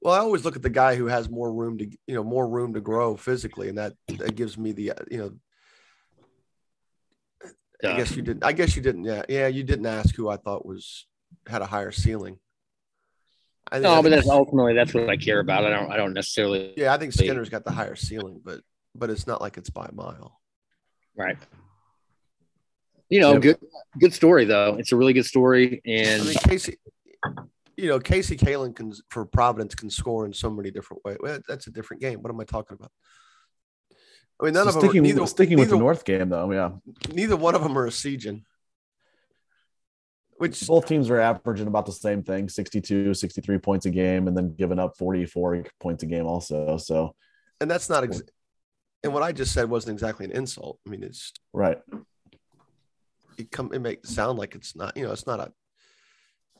[0.00, 2.48] Well, I always look at the guy who has more room to, you know, more
[2.48, 5.32] room to grow physically, and that that gives me the, uh, you know,
[7.84, 8.44] I guess you didn't.
[8.44, 9.04] I guess you didn't.
[9.04, 11.06] Yeah, yeah, you didn't ask who I thought was
[11.48, 12.38] had a higher ceiling.
[13.70, 15.64] I No, I but that's ultimately that's what I care about.
[15.64, 18.60] I don't I don't necessarily yeah, I think Skinner's got the higher ceiling, but
[18.94, 20.40] but it's not like it's by a mile.
[21.16, 21.36] right.
[23.10, 23.42] You know, Yep.
[23.42, 23.58] good
[24.00, 24.76] good story though.
[24.78, 26.78] It's a really good story, I and mean, Casey,
[27.76, 31.16] you know, Casey Kalen can for Providence can score in so many different ways.
[31.20, 32.20] Well, that's a different game.
[32.22, 32.90] What am I talking about?
[34.40, 34.84] I mean, none So of them.
[34.84, 36.70] Are, sticking neither, sticking with the North game though, yeah.
[37.12, 38.44] neither one of them are a Season.
[40.38, 44.36] Which Both teams are averaging about the same thing, 62, 63 points a game, and
[44.36, 46.76] then giving up 44 points a game also.
[46.78, 47.14] So
[47.60, 48.04] and that's not.
[48.04, 48.22] Ex-
[49.02, 50.78] and what I just said wasn't exactly an insult.
[50.86, 51.78] I mean, it's right.
[53.36, 54.96] it come it make sound like it's not.
[54.96, 55.52] You know, it's not a.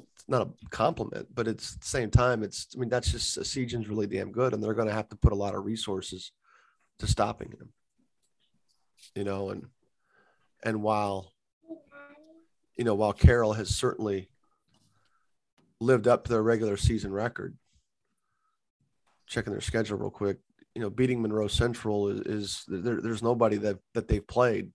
[0.01, 2.43] It's not a compliment, but it's at the same time.
[2.43, 2.69] It's.
[2.75, 5.33] I mean, that's just Essegian's really damn good, and they're going to have to put
[5.33, 6.33] a lot of resources
[6.99, 7.73] to stopping him.
[9.15, 9.67] You know, and
[10.65, 11.33] and while
[12.79, 14.31] you know, while Carroll has certainly
[15.81, 17.57] lived up to their regular season record,
[19.27, 20.39] checking their schedule real quick,
[20.75, 24.71] you know, beating Monroe Central is, is there, there's nobody that that they've played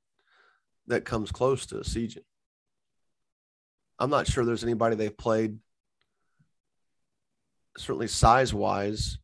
[0.88, 2.26] that comes close to Essegian.
[3.98, 5.60] I'm not sure there's anybody they've played,
[7.78, 9.18] certainly size wise,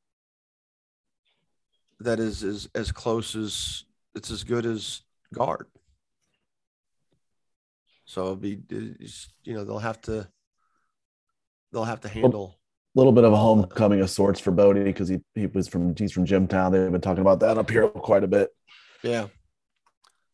[2.00, 3.84] that is, is as close as
[4.15, 5.02] it's as good as
[5.34, 5.68] guard.
[8.10, 8.58] So it'll be,
[9.43, 10.28] you know, they'll have to,
[11.72, 12.60] they'll have to handle.
[12.95, 15.95] A little bit of a homecoming of sorts for Bodie because he, he was from
[15.95, 16.72] he's from Jimtown.
[16.72, 18.50] They've been talking about that up here quite a bit.
[19.04, 19.28] Yeah.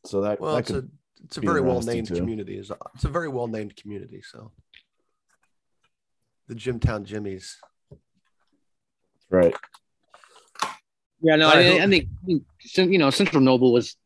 [0.05, 2.57] So that, Well, that it's could a, it's a very well named community.
[2.59, 4.21] It's a, it's a very well named community.
[4.21, 4.53] So
[6.47, 7.57] the Jimtown Jimmies.
[9.29, 9.53] right.
[11.19, 12.39] Yeah, no, I, I think I
[12.73, 13.97] think, you know Central Noble was.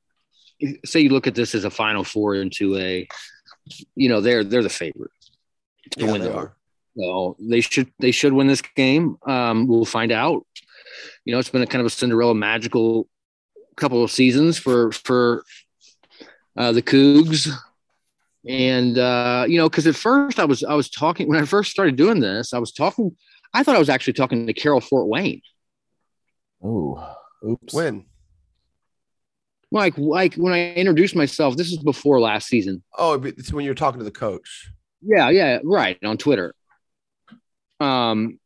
[0.85, 3.07] Say you look at this as a Final Four into a,
[3.95, 5.11] you know, they're they're the favorite
[5.91, 6.55] to Yeah, win they the are.
[6.97, 9.17] So they should they should win this game.
[9.25, 10.45] Um, we'll find out.
[11.25, 13.07] You know, it's been a kind of a Cinderella magical
[13.75, 15.43] couple of seasons for for
[16.57, 17.49] uh, the Cougs,
[18.47, 21.71] and uh, you know, because at first I was I was talking when I first
[21.71, 23.15] started doing this, I was talking.
[23.53, 25.41] I thought I was actually talking to Carroll Fort Wayne.
[26.63, 27.15] Oh,
[27.47, 27.73] oops.
[27.73, 28.05] When?
[29.71, 32.81] Like like when I introduced myself, this is before last season.
[32.97, 34.71] Oh, it's when you're talking to the coach.
[35.01, 36.55] Yeah, yeah, right on Twitter.
[37.79, 38.39] Um,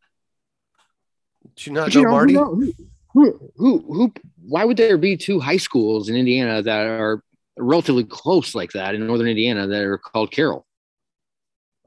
[1.56, 2.34] Did you not know you know, Marty?
[2.34, 2.74] Who,
[3.14, 7.24] who, who, who, why would there be two high schools in Indiana that are
[7.58, 10.66] relatively close like that in northern Indiana that are called Carroll?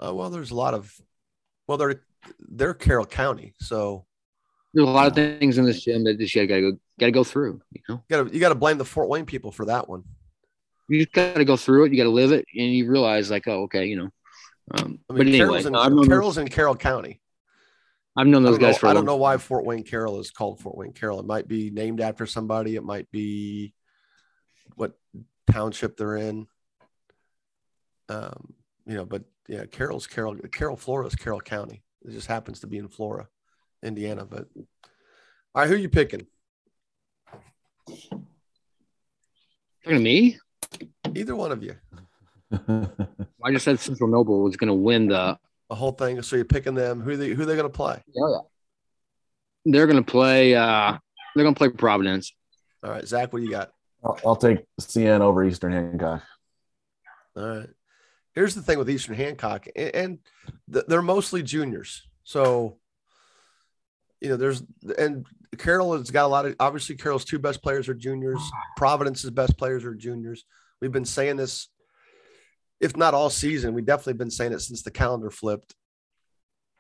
[0.03, 0.93] Uh, well, there's a lot of.
[1.67, 2.01] Well, they're
[2.41, 4.07] they're Carroll County, so
[4.73, 7.25] There's a lot of things in this gym that just you gotta go, gotta go
[7.25, 7.61] through.
[7.73, 9.89] You know, you got to you got to blame the Fort Wayne people for that
[9.89, 10.05] one.
[10.89, 11.93] you just gotta go through it.
[11.93, 14.11] You gotta live it, and you realize like, oh, okay, you know.
[14.73, 17.21] Um, I but mean, anyway, Carroll's, in, no, those, Carroll's in Carroll County.
[18.17, 20.31] I've known those don't, know, guys for I don't know why Fort Wayne Carroll is
[20.31, 21.21] called Fort Wayne Carroll.
[21.21, 22.75] It might be named after somebody.
[22.75, 23.75] It might be
[24.75, 24.99] what
[25.51, 26.47] township they're in.
[28.09, 28.55] Um,
[28.87, 30.37] you know, but yeah, Carroll's Carroll.
[30.53, 31.83] Carroll, Florida is Carroll County.
[32.05, 33.29] It just happens to be in Flora,
[33.83, 34.25] Indiana.
[34.25, 36.27] But all right, who you picking?
[37.87, 38.27] Talking
[39.85, 40.39] to me,
[41.15, 41.75] Either one of you.
[42.53, 45.39] I just said Central Noble was going to win the.
[45.71, 46.21] The whole thing.
[46.23, 47.01] So you're picking them.
[47.01, 48.03] Who they who they going to play?
[48.13, 48.39] Yeah,
[49.65, 50.55] They're going to play.
[50.55, 50.97] uh
[51.35, 52.33] They're going to play Providence.
[52.85, 53.71] All right, Zach, what do you got?
[54.05, 56.23] I'll, I'll take CN over Eastern Hancock.
[57.37, 57.69] All right.
[58.35, 60.19] Here's the thing with Eastern Hancock, and, and
[60.73, 62.07] th- they're mostly juniors.
[62.23, 62.77] So,
[64.21, 64.63] you know, there's
[64.99, 65.27] and
[65.59, 68.41] Carroll has got a lot of obviously Carroll's two best players are juniors.
[68.77, 70.45] Providence's best players are juniors.
[70.81, 71.69] We've been saying this,
[72.81, 75.75] if not all season, we definitely been saying it since the calendar flipped,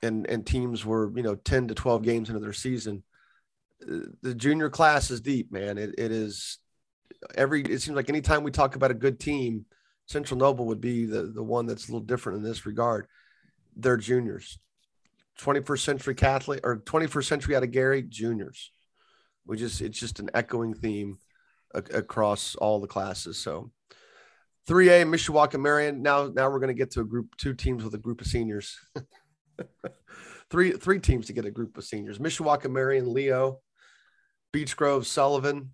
[0.02, 3.02] and and teams were you know ten to twelve games into their season.
[3.80, 5.76] The junior class is deep, man.
[5.76, 6.58] It, it is
[7.34, 7.62] every.
[7.62, 9.66] It seems like anytime we talk about a good team,
[10.06, 13.06] Central Noble would be the, the one that's a little different in this regard.
[13.76, 14.58] They're juniors.
[15.40, 18.72] 21st century Catholic or 21st century out of Gary, juniors.
[19.46, 21.18] We just, it's just an echoing theme
[21.74, 23.38] a- across all the classes.
[23.38, 23.70] So
[24.68, 26.02] 3A, Mishawaka Marion.
[26.02, 28.26] Now, now we're going to get to a group, two teams with a group of
[28.26, 28.78] seniors.
[30.50, 32.18] three, three teams to get a group of seniors.
[32.18, 33.60] Mishawaka Marion, Leo,
[34.52, 35.70] Beech Grove, Sullivan.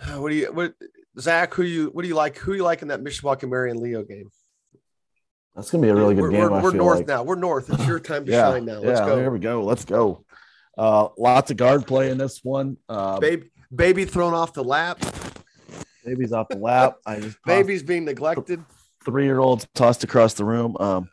[0.16, 0.74] What do you, what,
[1.18, 2.36] Zach, who you what do you like?
[2.38, 4.30] Who do you like in that Mishawaka Marion Leo game?
[5.54, 6.40] That's gonna be a really good we're, game.
[6.42, 7.06] We're, I we're feel north like.
[7.08, 7.22] now.
[7.22, 7.70] We're north.
[7.70, 8.80] It's your time to yeah, shine now.
[8.80, 9.16] Let's yeah, go.
[9.18, 9.62] Here we go.
[9.64, 10.24] Let's go.
[10.78, 12.78] Uh, lots of guard play in this one.
[12.88, 14.98] Uh, Baby, baby thrown off the lap.
[16.04, 16.96] baby's off the lap.
[17.04, 18.64] I just Baby's being neglected.
[19.04, 20.76] three year olds tossed across the room.
[20.80, 21.10] Um,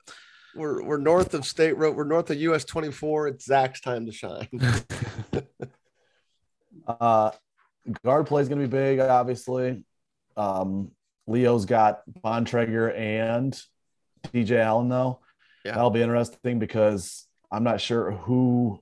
[0.56, 1.96] we're we're north of State Road.
[1.98, 3.28] We're north of US 24.
[3.30, 4.48] It's Zach's time to shine.
[6.88, 7.32] uh,
[8.04, 9.84] guard play is going to be big, obviously.
[10.38, 10.92] Um,
[11.28, 13.62] Leo's got Bontrager and
[14.24, 15.20] DJ Allen, though.
[15.66, 15.74] Yeah.
[15.74, 18.82] That'll be interesting because I'm not sure who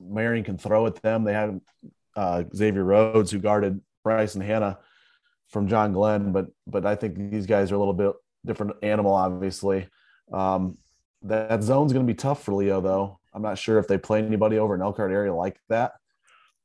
[0.00, 1.24] Marion can throw at them.
[1.24, 1.60] They had
[2.16, 4.78] uh, Xavier Rhodes, who guarded Bryce and Hannah
[5.48, 8.12] from John Glenn, but but I think these guys are a little bit
[8.44, 9.88] different animal, obviously.
[10.32, 10.78] Um,
[11.22, 13.18] that, that zone's going to be tough for Leo, though.
[13.34, 15.92] I'm not sure if they play anybody over in Elkhart area like that.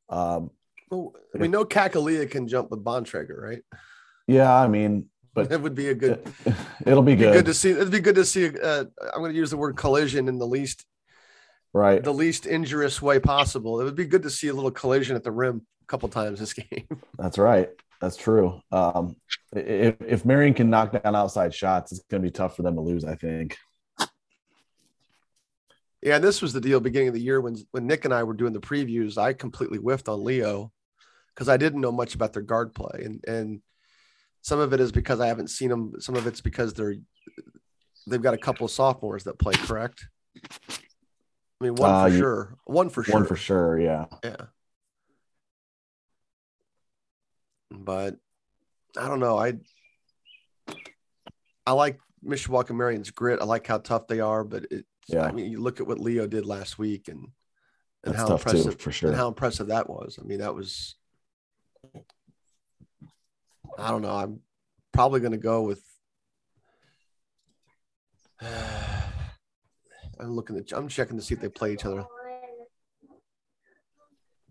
[0.10, 0.52] Um,
[0.90, 3.64] well, we know Kakalia can jump with Bontrager, right?
[4.28, 6.28] yeah, I mean, but It would be a good.
[6.86, 7.72] it'll be Be good, good to see.
[7.72, 8.48] It'd be good to see.
[8.48, 10.86] Uh, I'm going to use the word collision in the least
[11.74, 12.04] right?
[12.04, 13.80] the least injurious way possible.
[13.82, 16.40] It would be good to see a little collision at the rim a couple times
[16.40, 16.88] this game.
[17.20, 17.70] That's right.
[18.02, 18.60] That's true.
[18.72, 19.16] Um,
[19.54, 22.76] if, if Marion can knock down outside shots, it's going to be tough for them
[22.76, 23.06] to lose.
[23.06, 23.58] I think.
[26.02, 28.24] Yeah, and this was the deal beginning of the year when when Nick and I
[28.24, 29.18] were doing the previews.
[29.18, 30.72] I completely whiffed on Leo
[31.34, 33.62] because I didn't know much about their guard play, and and
[34.46, 35.94] some of it is because I haven't seen them.
[35.98, 36.94] Some of it's because they're
[38.06, 39.54] they've got a couple of sophomores that play.
[39.56, 40.06] Correct.
[40.38, 42.56] I mean, one Uh, for you- sure.
[42.66, 43.14] One for sure.
[43.16, 43.80] One for sure.
[43.80, 44.06] Yeah.
[44.24, 44.36] Yeah.
[47.72, 48.18] But
[48.98, 49.38] I don't know.
[49.38, 49.54] I
[51.66, 53.42] I like Mishawaka Marion's grit.
[53.42, 55.24] I like how tough they are, but it Yeah.
[55.24, 57.28] I mean you look at what Leo did last week and
[58.04, 59.10] and That's how tough too, impressive for sure.
[59.10, 60.20] and how impressive that was.
[60.22, 60.96] I mean, that was
[63.78, 64.12] I don't know.
[64.16, 64.40] I'm
[64.94, 65.84] probably gonna go with
[68.42, 72.06] I'm looking at I'm checking to see if they play each other.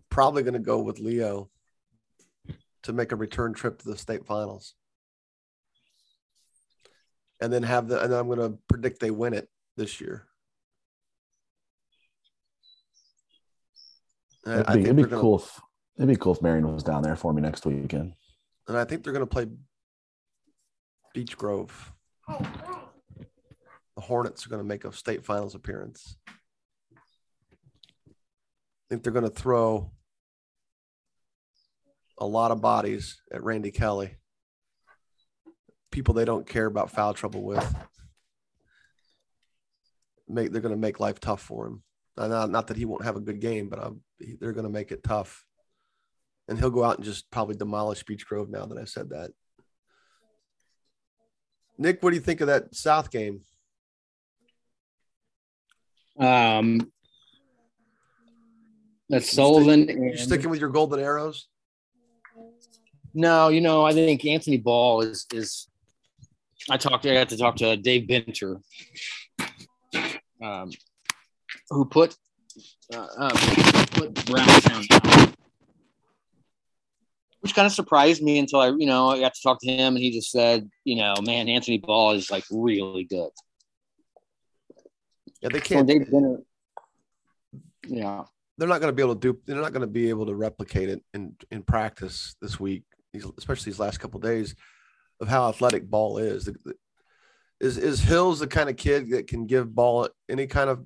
[0.09, 1.49] Probably gonna go with Leo
[2.83, 4.75] to make a return trip to the state finals.
[7.41, 10.25] And then have the and then I'm gonna predict they win it this year.
[14.45, 15.39] It'd be, it'd be gonna- cool.
[15.39, 15.59] If,
[15.97, 18.13] it'd be cool if Marion was down there for me next weekend.
[18.67, 19.47] And I think they're going to play
[21.13, 21.93] Beech Grove.
[22.27, 26.17] The Hornets are going to make a state finals appearance.
[28.07, 29.91] I think they're going to throw
[32.17, 34.17] a lot of bodies at Randy Kelly.
[35.91, 37.75] People they don't care about foul trouble with.
[40.27, 41.83] Make they're going to make life tough for him.
[42.17, 44.01] Uh, Not, not that he won't have a good game, but um
[44.39, 45.45] they're going to make it tough
[46.47, 49.31] and he'll go out and just probably demolish Beech Grove now that I said that.
[51.77, 53.41] Nick, what do you think of that South game?
[56.17, 56.91] Um,
[59.09, 59.87] that's Sullivan.
[59.89, 61.47] You And, sticking with your golden arrows?
[63.13, 65.67] no, you know, I think Anthony Ball is is.
[66.69, 67.05] I talked.
[67.05, 68.59] I got to talk to Dave Benter,
[70.41, 70.71] um,
[71.69, 72.15] who put
[72.93, 73.29] uh, uh,
[73.91, 74.83] put Brownstown
[77.45, 79.95] which kind of surprised me until I, you know, I got to talk to him,
[79.95, 83.29] and he just said, you know, man, Anthony Ball is like really good.
[85.41, 85.87] Yeah, they can't.
[85.87, 86.37] Dave Benter,
[87.85, 88.23] yeah.
[88.57, 89.39] They're not going to be able to do.
[89.45, 92.81] They're not going to be able to replicate it in in practice this week,
[93.37, 94.55] especially these last couple days,
[95.21, 96.49] of how athletic Ball is.
[97.59, 100.83] Is is Hills the kind of kid that can give Ball any kind of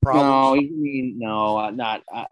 [0.00, 0.28] problem?
[0.28, 2.04] No, he, he- no, not.
[2.14, 2.26] Uh,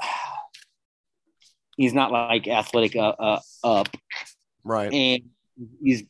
[1.80, 3.88] he's not like athletic uh, uh, up,
[4.64, 4.92] right.
[4.92, 5.22] and
[5.82, 6.04] he's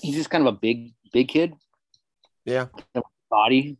[0.00, 1.52] he's just kind of a big big kid
[2.46, 2.66] Yeah.
[3.30, 3.76] body.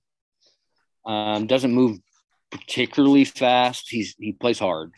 [1.07, 1.99] Um, doesn't move
[2.51, 3.89] particularly fast.
[3.89, 4.93] He's he plays hard.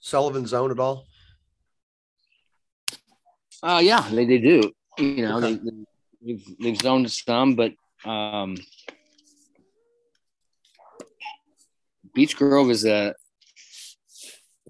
[0.00, 1.06] Sullivan zone at all?
[3.62, 4.70] Uh yeah, they, they do.
[4.98, 5.54] You know, Okay.
[5.64, 5.72] they,
[6.22, 7.72] they've they've zoned some, but
[8.04, 8.56] um,
[12.14, 13.14] Beech Grove is a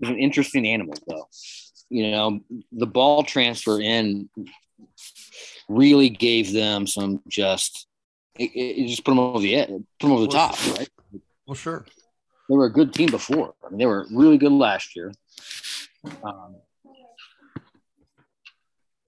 [0.00, 1.28] is an interesting animal, though.
[1.88, 2.40] You know,
[2.72, 4.28] the ball transfer in
[5.68, 7.86] really gave them some just
[8.38, 10.88] it, it just put them over the edge, put them over the top, right?
[11.46, 11.85] Well, sure.
[12.48, 13.54] They were a good team before.
[13.64, 15.12] I mean, they were really good last year.
[16.22, 16.56] Um,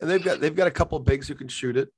[0.03, 1.89] And they've got they've got a couple of bigs who can shoot it.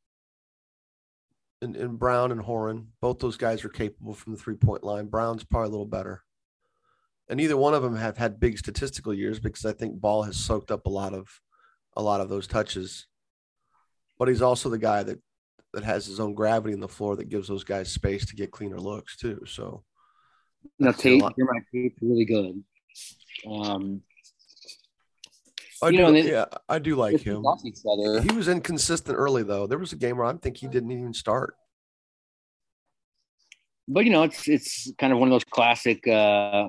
[1.63, 5.07] And, and Brown and Horan, both those guys are capable from the three point line.
[5.07, 6.23] Brown's probably a little better.
[7.29, 10.37] And neither one of them have had big statistical years because I think Ball has
[10.37, 11.29] soaked up a lot of
[11.97, 13.07] a lot of those touches.
[14.19, 15.19] But he's also the guy that
[15.73, 18.51] that has his own gravity in the floor that gives those guys space to get
[18.53, 19.43] cleaner looks too.
[19.47, 19.83] So
[20.79, 21.35] Now Tate, lot.
[21.37, 22.63] Jeremiah Tate's really good.
[23.51, 24.03] Um,
[25.83, 27.45] I You do, know, yeah, I do like him.
[27.45, 28.21] off each other.
[28.23, 29.67] He was inconsistent early though.
[29.67, 31.57] There was a game where I think he didn't even start.
[33.89, 36.69] but you know, it's it's kind of one of those classic uh,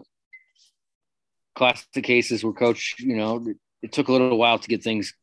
[1.56, 3.46] classic cases where coach, you know,
[3.82, 5.14] it took a little while to get things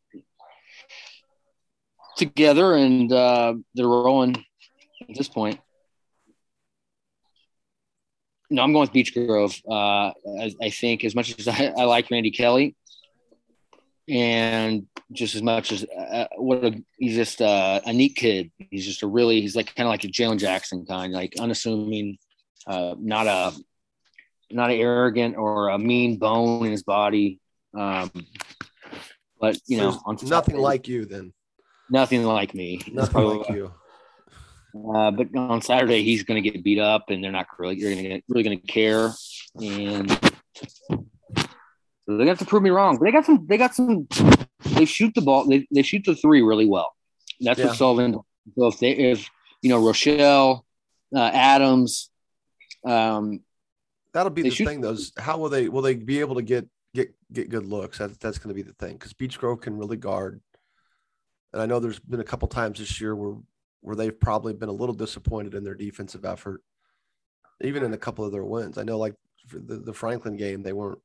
[2.17, 4.37] together, and uh, they're rolling
[5.09, 5.61] at this point.
[8.51, 9.59] No, I'm going with Beech Grove.
[9.67, 12.77] Uh, I, I, think as much as I, I, like Randy Kelly,
[14.09, 18.51] and just as much as uh, what a, he's just uh, a neat kid.
[18.59, 22.19] He's just a really he's like kind of like a Jalen Jackson kind, like unassuming,
[22.67, 23.53] uh, not a
[24.53, 27.41] not an arrogant or a mean bone in his body.
[27.77, 28.11] Um,
[29.41, 31.33] but you know, nothing like you then.
[31.91, 32.83] Nothing like me.
[32.93, 33.73] Nothing probably, like you.
[34.95, 37.93] Uh, but on Saturday he's going to get beat up, and they're not really you're
[37.95, 39.11] going to really going to care,
[39.61, 40.11] and
[42.07, 42.99] so they got to prove me wrong.
[42.99, 43.47] But they got some.
[43.47, 44.09] They got some.
[44.65, 45.47] They shoot the ball.
[45.47, 46.93] They, they shoot the three really well.
[47.41, 47.67] That's yeah.
[47.67, 48.21] what Sullivan.
[48.57, 49.29] So if they if
[49.61, 50.65] you know Rochelle,
[51.15, 52.11] uh, Adams,
[52.87, 53.41] um,
[54.13, 54.81] that'll be the shoot, thing.
[54.81, 57.99] Though, how will they will they be able to get get get good looks?
[57.99, 60.41] That, that's going to be the thing because Beech Grove can really guard.
[61.53, 63.37] And I know there's been a couple times this year where
[63.81, 66.63] where they've probably been a little disappointed in their defensive effort,
[67.61, 68.79] even in a couple of their wins.
[68.79, 69.15] I know, like
[69.51, 71.01] the, the Franklin game, they weren't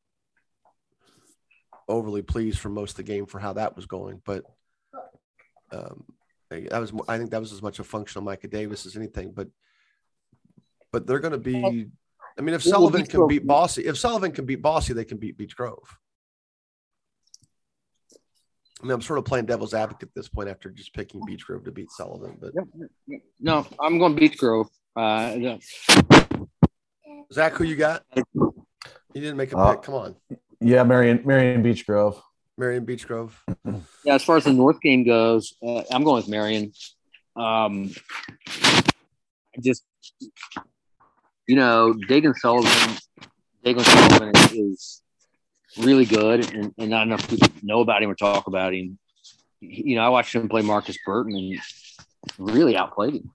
[1.89, 4.43] overly pleased for most of the game for how that was going, but
[5.71, 6.05] um,
[6.49, 9.31] that was I think that was as much a function of Micah Davis as anything.
[9.31, 9.49] But
[10.91, 11.87] but they're going to be.
[12.37, 15.37] I mean, if Sullivan can beat Bosse, if Sullivan can beat Bosse, they can beat
[15.37, 15.97] Beech Grove.
[18.81, 21.45] I mean, I'm sort of playing devil's advocate at this point after just picking Beech
[21.45, 22.37] Grove to beat Sullivan.
[22.39, 22.53] But
[23.39, 24.67] no, I'm going Beech Grove.
[24.95, 25.57] Uh,
[27.33, 28.03] Zach, who you got?
[28.33, 28.53] You
[29.13, 29.83] didn't make a uh, pick.
[29.83, 30.15] Come on.
[30.59, 32.21] Yeah, Marion, Marion Beech Grove.
[32.57, 33.41] Marion Beech Grove.
[34.03, 36.71] Yeah, as far as the North game goes, uh, I'm going with Marion.
[37.35, 37.91] Um,
[38.47, 39.83] I just,
[41.47, 42.97] you know, Dagan Sullivan,
[43.65, 45.01] Dagan Sullivan is
[45.77, 48.99] really good, and, and not enough people know about him or talk about him.
[49.61, 51.59] You know, I watched him play Marcus Burton and
[52.37, 53.31] really outplayed him.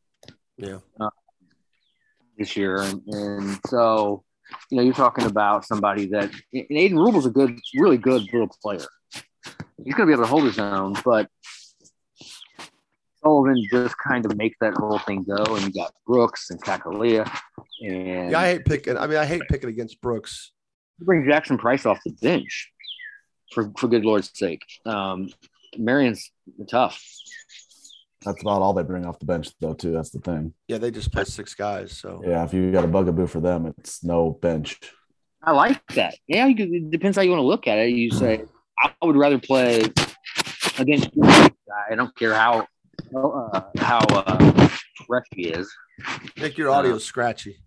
[0.56, 0.78] Yeah.
[1.00, 1.10] Uh,
[2.38, 4.24] this year, and, and so
[4.70, 8.50] you know, you're talking about somebody that and Aiden Rubel's a good, really good little
[8.62, 8.86] player.
[9.84, 11.28] He's going to be able to hold his own, but
[13.22, 15.44] Sullivan just kind of makes that whole thing go.
[15.54, 17.30] And you got Brooks and Kakalia.
[17.80, 18.96] And yeah, I hate picking.
[18.96, 20.52] I mean, I hate picking against Brooks
[21.04, 22.70] bring Jackson Price off the bench
[23.52, 24.64] for for good Lord's sake.
[24.86, 25.28] Um,
[25.76, 26.30] Marion's
[26.68, 27.02] tough.
[28.22, 29.74] That's about all they bring off the bench, though.
[29.74, 29.92] Too.
[29.92, 30.54] That's the thing.
[30.68, 31.98] Yeah, they just play six guys.
[31.98, 34.78] So yeah, if you got a bugaboo for them, it's no bench.
[35.42, 36.14] I like that.
[36.28, 37.90] Yeah, could, it depends how you want to look at it.
[37.90, 38.44] You say
[38.78, 39.82] I would rather play
[40.78, 41.10] against.
[41.20, 42.66] I don't care how
[43.14, 44.68] uh, how uh,
[45.06, 45.72] fresh he is.
[46.36, 47.58] Make your audio uh, scratchy.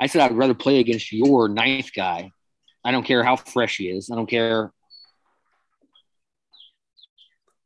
[0.00, 2.32] I said I'd rather play against your ninth guy.
[2.84, 4.10] I don't care how fresh he is.
[4.10, 4.72] I don't care.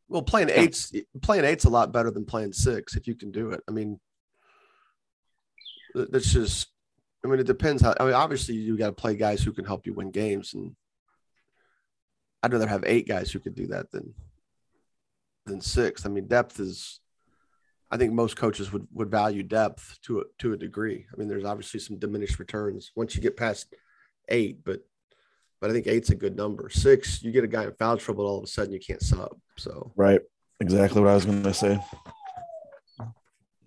[0.09, 0.93] Well, playing eight's
[1.23, 3.63] playing eight's a lot better than playing six if you can do it.
[3.67, 3.99] I mean,
[5.95, 6.69] that's just.
[7.25, 7.95] I mean, it depends how.
[7.99, 10.77] I mean, obviously, you got to play guys who can help you win games, and
[12.43, 14.15] I'd rather have eight guys who could do that than
[15.47, 16.05] than six.
[16.05, 17.01] I mean, depth is
[17.91, 21.07] I think most coaches would would value depth to a, to a degree.
[21.13, 23.75] I mean, there's obviously some diminished returns once you get past
[24.29, 24.81] eight, but
[25.61, 26.69] but I think eight's a good number.
[26.69, 29.37] Six, you get a guy in foul trouble, all of a sudden you can't sub.
[29.57, 30.21] So right,
[30.61, 31.79] exactly what I was going to say.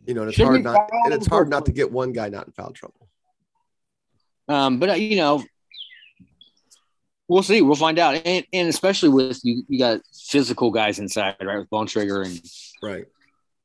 [0.05, 2.29] You know, and it's Should hard not and it's hard not to get one guy
[2.29, 3.09] not in foul trouble.
[4.47, 5.43] Um, but uh, you know,
[7.29, 7.61] we'll see.
[7.61, 11.59] We'll find out, and, and especially with you, you got physical guys inside, right?
[11.59, 12.41] With Bontrager and
[12.81, 13.05] right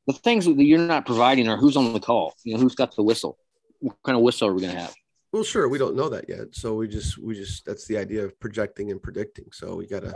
[0.06, 2.94] the things that you're not providing are who's on the call, you know, who's got
[2.94, 3.38] the whistle,
[3.80, 4.94] what kind of whistle are we going to have?
[5.32, 8.24] Well, sure, we don't know that yet, so we just we just that's the idea
[8.24, 9.46] of projecting and predicting.
[9.50, 10.14] So we gotta,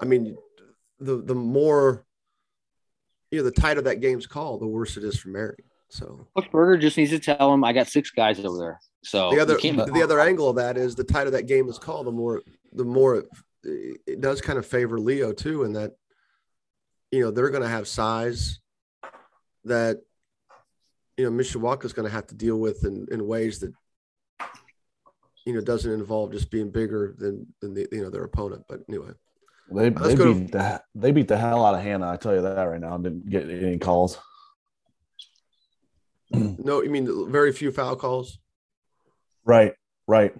[0.00, 0.36] I mean,
[0.98, 2.04] the the more,
[3.30, 5.62] you know, the tighter that game's called, the worse it is for Mary.
[5.92, 8.80] So Coach Berger just needs to tell him I got six guys over there.
[9.04, 12.06] So the other the other angle of that is the tighter that game is called,
[12.06, 15.92] the more the more it, it does kind of favor Leo too, in that
[17.10, 18.60] you know they're going to have size
[19.64, 19.98] that
[21.18, 23.74] you know Mishawaka is going to have to deal with in, in ways that
[25.44, 28.64] you know doesn't involve just being bigger than than the, you know their opponent.
[28.66, 29.10] But anyway,
[29.70, 32.10] they they beat, to, the, they beat the hell out of Hannah.
[32.10, 32.96] I tell you that right now.
[32.96, 34.18] Didn't get any calls.
[36.58, 38.38] no, you mean very few foul calls?
[39.44, 39.74] Right,
[40.06, 40.34] right.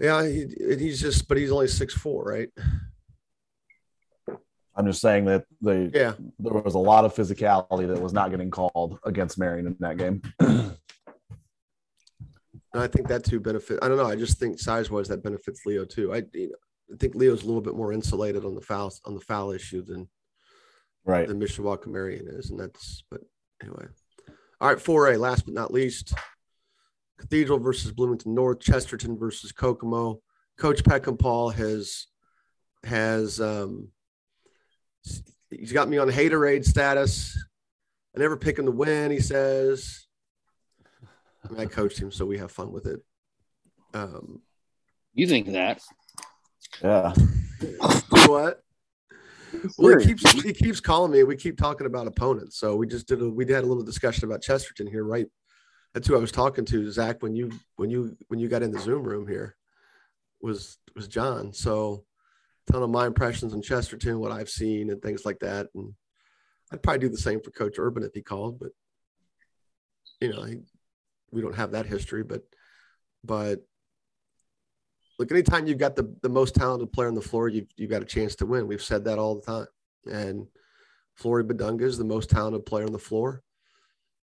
[0.00, 0.46] Yeah, he,
[0.78, 2.50] he's just, but he's only six four, right?
[4.76, 6.14] I'm just saying that they Yeah.
[6.38, 9.96] there was a lot of physicality that was not getting called against Marion in that
[9.96, 10.22] game.
[12.74, 13.80] I think that too benefit.
[13.82, 14.06] I don't know.
[14.06, 16.14] I just think size wise that benefits Leo too.
[16.14, 19.14] I, you know, I think Leo's a little bit more insulated on the foul on
[19.14, 20.08] the foul issue than
[21.04, 21.26] right.
[21.26, 23.02] than Mishawaka Marion is, and that's.
[23.10, 23.22] But
[23.62, 23.86] anyway,
[24.60, 24.80] all right.
[24.80, 25.18] Four A.
[25.18, 26.14] Last but not least,
[27.18, 30.20] Cathedral versus Bloomington North, Chesterton versus Kokomo.
[30.58, 32.06] Coach Peckinpaugh has
[32.84, 33.88] has um
[35.50, 37.36] he's got me on haterade status.
[38.16, 39.10] I never pick him to win.
[39.10, 40.06] He says.
[41.44, 43.00] I, mean, I coached him, so we have fun with it.
[43.94, 44.42] Um,
[45.14, 45.80] You think that?
[46.82, 47.14] Yeah.
[48.26, 48.62] what?
[49.78, 51.22] Well, he keeps he keeps calling me.
[51.22, 52.58] We keep talking about opponents.
[52.58, 55.26] So we just did a we had a little discussion about Chesterton here, right?
[55.94, 57.22] That's who I was talking to, Zach.
[57.22, 59.56] When you when you when you got in the Zoom room here,
[60.40, 61.52] was was John.
[61.52, 62.04] So
[62.66, 65.68] telling him my impressions on Chesterton, what I've seen, and things like that.
[65.74, 65.94] And
[66.72, 68.70] I'd probably do the same for Coach Urban if he called, but
[70.20, 70.58] you know, he,
[71.30, 72.22] we don't have that history.
[72.22, 72.42] But
[73.24, 73.60] but
[75.18, 78.02] look, anytime you've got the, the most talented player on the floor, you've, you've got
[78.02, 78.68] a chance to win.
[78.68, 79.66] We've said that all the time.
[80.10, 80.46] And
[81.16, 83.42] Flory Bidunga is the most talented player on the floor.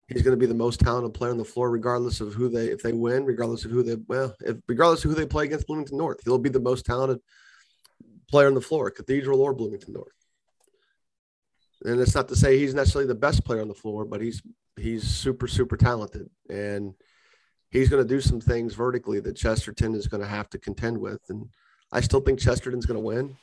[0.08, 2.66] He's going to be the most talented player on the floor, regardless of who they,
[2.66, 5.68] if they win, regardless of who they, well, if, regardless of who they play against
[5.68, 7.22] Bloomington North, he'll be the most talented
[8.30, 10.12] player on the floor, Cathedral or Bloomington North.
[11.86, 14.42] And it's not to say he's necessarily the best player on the floor, but he's,
[14.78, 16.30] he's super, super talented.
[16.50, 16.94] And,
[17.72, 20.98] he's going to do some things vertically that Chesterton is going to have to contend
[20.98, 21.22] with.
[21.30, 21.50] And
[21.92, 23.38] I still think Chesterton's going to win.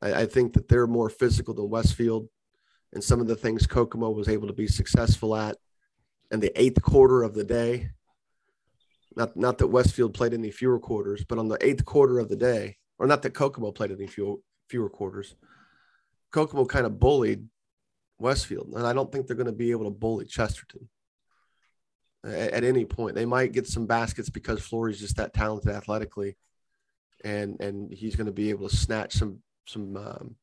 [0.00, 2.28] I, I, think that they're more physical than Westfield.
[2.92, 5.56] And some of the things Kokomo was able to be successful at
[6.30, 7.90] in the eighth quarter of the day.
[9.16, 12.36] Not, not that Westfield played any fewer quarters, but on the eighth quarter of the
[12.36, 14.36] day, or not that Kokomo played any fewer,
[14.68, 15.34] fewer quarters,
[16.30, 17.48] Kokomo kind of bullied
[18.18, 18.72] Westfield.
[18.76, 20.88] And I don't think they're going to be able to bully Chesterton
[22.24, 23.14] at, any point.
[23.14, 26.36] They might get some baskets because Flory's just that talented athletically,
[27.24, 30.36] and and he's going to be able to snatch some some um,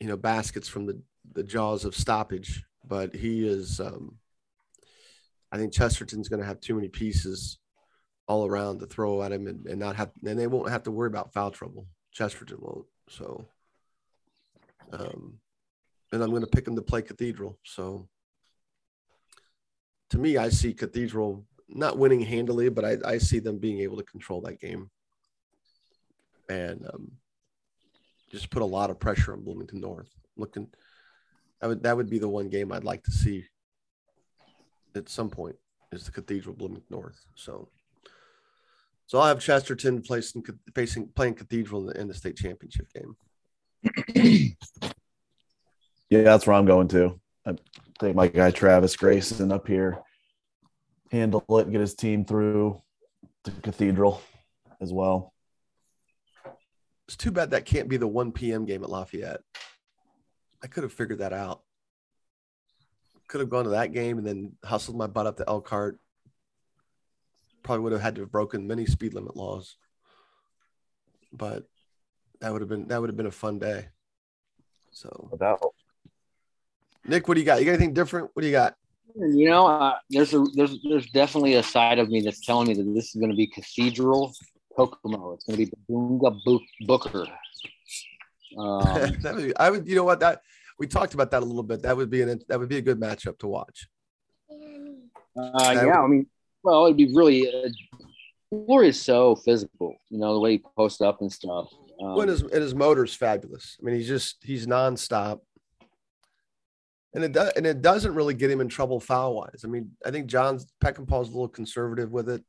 [0.00, 1.00] you know baskets from the
[1.34, 2.64] the jaws of stoppage.
[2.84, 4.16] But he is, um,
[5.52, 7.58] I think Chesterton's going to have too many pieces
[8.26, 10.90] all around to throw at him and, and not have, and they won't have to
[10.90, 11.86] worry about foul trouble.
[12.10, 12.86] Chesterton won't.
[13.08, 13.46] So,
[14.92, 15.34] um,
[16.12, 17.58] and I'm going to pick him to play Cathedral.
[17.64, 18.08] So
[20.12, 23.96] to me, I see Cathedral not winning handily, but I, I see them being able
[23.96, 24.90] to control that game
[26.50, 27.12] and um,
[28.30, 30.10] just put a lot of pressure on Bloomington North.
[30.36, 30.68] Looking,
[31.60, 33.46] that would that would be the one game I'd like to see
[34.94, 35.56] at some point
[35.92, 37.24] is the Cathedral Bloomington North.
[37.34, 37.70] So,
[39.06, 40.44] so I'll have Chesterton facing
[40.74, 43.16] facing playing Cathedral in the, state championship game.
[46.10, 47.18] yeah, that's where I'm going to.
[48.02, 50.00] Think my guy Travis Grayson up here
[51.12, 52.80] handle it, get his team through
[53.44, 54.20] the Cathedral
[54.80, 55.32] as well.
[57.06, 58.64] It's too bad that can't be the 1 p.m.
[58.64, 59.40] game at Lafayette.
[60.62, 61.62] I could have figured that out.
[63.28, 65.98] Could have gone to that game and then hustled my butt up to Elkhart.
[67.62, 69.76] Probably would have had to have broken many speed limit laws.
[71.32, 71.64] But
[72.40, 73.88] that would have been that would have been a fun day.
[74.90, 75.62] So without
[77.12, 77.58] Nick, what do you got?
[77.58, 78.30] You got anything different?
[78.32, 78.74] What do you got?
[79.14, 82.74] You know, uh, there's a there's there's definitely a side of me that's telling me
[82.74, 84.32] that this is going to be Cathedral
[84.74, 85.34] Kokomo.
[85.34, 86.34] It's going to be Bunga
[86.86, 87.26] Booker.
[88.58, 90.42] Um, that would be, I would, you know what that
[90.78, 91.80] we talked about that a little bit.
[91.80, 93.88] That would be an that would be a good matchup to watch.
[94.50, 96.26] Uh, yeah, I mean,
[96.62, 97.48] well, it'd be really.
[97.48, 101.68] Uh, is so physical, you know, the way he posts up and stuff.
[101.98, 103.78] Um, well, and his, and his motor's fabulous.
[103.80, 105.40] I mean, he's just he's nonstop
[107.14, 109.62] and it does and it doesn't really get him in trouble foul wise.
[109.64, 112.42] I mean, I think John's Peckinpaugh's a little conservative with it,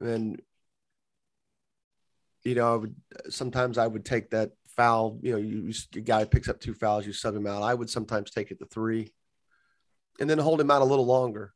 [0.00, 0.40] and
[2.44, 2.94] you know, I would
[3.30, 5.18] sometimes I would take that foul.
[5.22, 7.62] You know, you, you guy picks up two fouls, you sub him out.
[7.62, 9.12] I would sometimes take it to three,
[10.20, 11.52] and then hold him out a little longer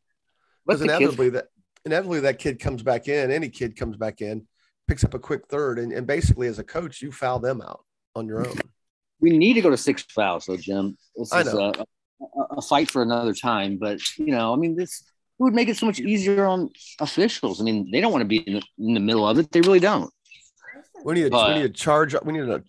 [0.67, 1.47] because inevitably that
[1.85, 3.31] inevitably that kid comes back in.
[3.31, 4.47] Any kid comes back in,
[4.87, 7.85] picks up a quick third, and, and basically as a coach, you foul them out
[8.15, 8.57] on your own
[9.23, 10.99] we need to go to six fouls, though, Jim.
[11.17, 11.87] This is a,
[12.51, 13.79] a, fight for another time.
[13.79, 15.05] But you know, I mean, this
[15.39, 16.71] would make it so much easier on
[17.01, 17.61] officials.
[17.61, 19.51] I mean, they don't want to be in the, in the middle of it.
[19.53, 20.13] They really don't.
[21.05, 22.15] We need a, but, we need a charge.
[22.23, 22.63] We need a,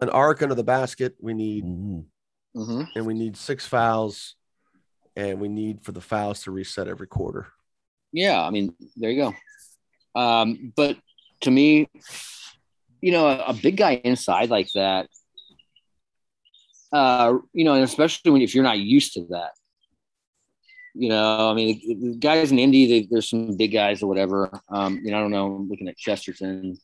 [0.00, 1.14] an arc under the basket.
[1.20, 2.82] We need, mm-hmm.
[2.94, 4.34] and we need six fouls,
[5.14, 7.48] and we need for the fouls to reset every quarter.
[8.12, 9.32] Yeah, I mean, there you
[10.14, 10.20] go.
[10.20, 10.96] Um, but
[11.42, 11.88] to me,
[13.02, 15.08] you know, a, a big guy inside like that
[16.92, 19.52] uh, you know, and especially when if you're not used to that.
[20.94, 24.60] You know, I mean, the, guys in Indy, they, there's some big guys or whatever.
[24.68, 25.46] Um, you know, I don't know.
[25.46, 26.76] I'm looking at Chesterton.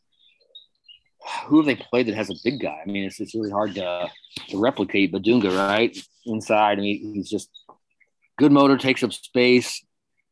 [1.45, 2.79] Who have they played that has a big guy?
[2.83, 4.09] I mean, it's, it's really hard to,
[4.47, 5.95] to replicate Bidunga, right?
[6.25, 7.51] Inside, I mean, he's just
[8.39, 9.85] good motor, takes up space.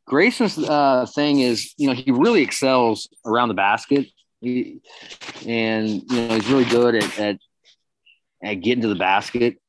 [0.06, 4.06] Grayson's uh, thing is, you know, he really excels around the basket.
[4.40, 4.80] He,
[5.46, 7.38] and, you know, he's really good at, at,
[8.42, 9.60] at getting to the basket.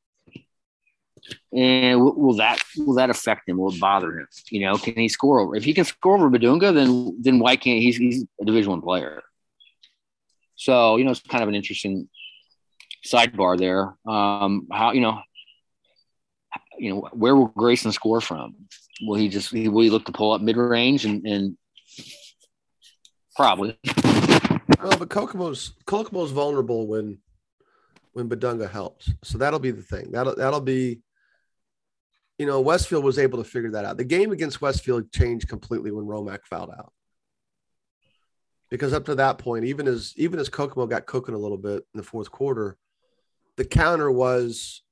[1.54, 3.58] And will, will, that will that affect him?
[3.58, 4.28] Will it bother him?
[4.50, 5.56] You know, can he score over?
[5.56, 8.82] If he can score over Bidunga, then then why can't he's he's a Division One
[8.82, 9.22] player?
[10.56, 12.10] So you know, it's kind of an interesting
[13.06, 13.96] sidebar there.
[14.12, 15.22] Um, how you know,
[16.78, 18.56] you know, where will Grayson score from?
[19.02, 21.58] Will he just will he look to pull up mid range and, and
[23.36, 23.78] probably?
[24.82, 27.20] Well, but Kokomo's Kokomo's vulnerable when
[28.14, 30.12] when Bidunga helps, so that'll be the thing.
[30.12, 31.00] That'll that'll be.
[32.40, 33.98] You know, Westfield was able to figure that out.
[33.98, 36.94] The game against Westfield changed completely when Romac fouled out.
[38.70, 41.86] Because up to that point, even as even as Kokomo got cooking a little bit
[41.94, 42.78] in the fourth quarter,
[43.58, 44.84] the counter was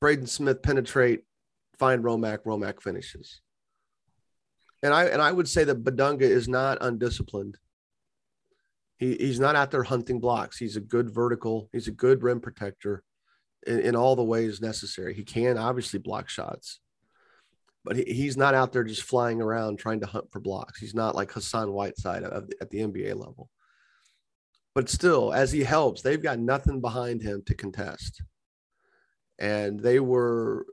[0.00, 1.24] Braden Smith penetrate,
[1.78, 3.42] find Romac, Romac finishes.
[4.82, 7.58] And I and I would say that Bidunga is not undisciplined.
[8.98, 10.56] He, he's not out there hunting blocks.
[10.56, 11.68] He's a good vertical.
[11.70, 13.04] He's a good rim protector
[13.66, 15.14] in, in all the ways necessary.
[15.14, 16.80] He can obviously block shots,
[17.84, 20.80] but he, he's not out there just flying around trying to hunt for blocks.
[20.80, 23.50] He's not like Hassan Whiteside of, at the NBA level.
[24.74, 28.22] But still, as he helps, they've got nothing behind him to contest
[29.38, 30.66] and they were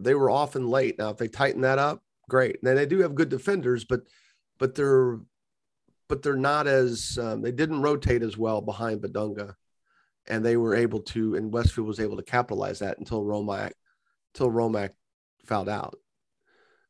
[0.00, 0.98] they were often late.
[0.98, 2.62] Now, if they tighten that up, great.
[2.62, 4.02] Now they do have good defenders, but
[4.58, 5.18] but they're
[6.08, 9.54] but they're not as um, they didn't rotate as well behind Bidunga,
[10.28, 11.34] and they were able to.
[11.34, 13.72] And Westfield was able to capitalize that until Romac,
[14.34, 14.90] until Romac
[15.44, 15.96] fouled out.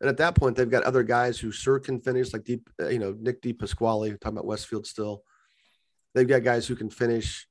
[0.00, 2.88] And at that point, they've got other guys who sure can finish, like deep, uh,
[2.88, 3.52] you know, Nick D.
[3.52, 5.22] Pasquale, talking about Westfield still.
[6.14, 7.46] They've got guys who can finish,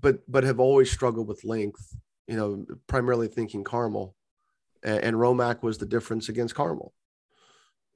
[0.00, 1.94] but but have always struggled with length
[2.28, 4.14] you know, primarily thinking Carmel,
[4.84, 6.92] and, and Romack was the difference against Carmel.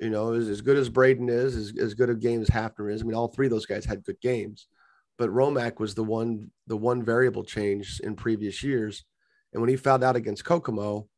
[0.01, 2.93] You know, as, as good as Braden is, as, as good a game as Hafner
[2.93, 3.03] is.
[3.03, 4.67] I mean, all three of those guys had good games,
[5.19, 9.05] but Romack was the one the one variable change in previous years.
[9.53, 11.09] And when he found out against Kokomo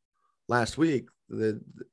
[0.49, 1.85] last week, the, the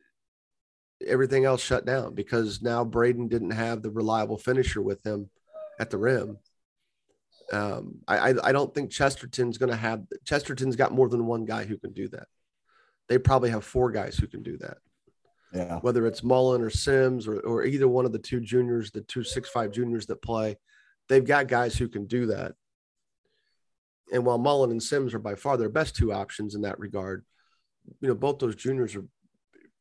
[1.08, 5.30] everything else shut down because now Braden didn't have the reliable finisher with him
[5.80, 6.38] at the rim.
[7.52, 11.66] Um, I, I don't think Chesterton's going to have Chesterton's got more than one guy
[11.66, 12.28] who can do that.
[13.10, 14.78] They probably have four guys who can do that.
[15.54, 15.80] Yeah.
[15.80, 19.24] Whether it's Mullen or Sims or, or either one of the two juniors, the two
[19.24, 20.58] six five juniors that play,
[21.12, 22.53] they've got guys who can do that.
[24.14, 27.26] And while Mullen and Sims are by far their best two options in that regard,
[27.99, 29.05] you know, both those juniors are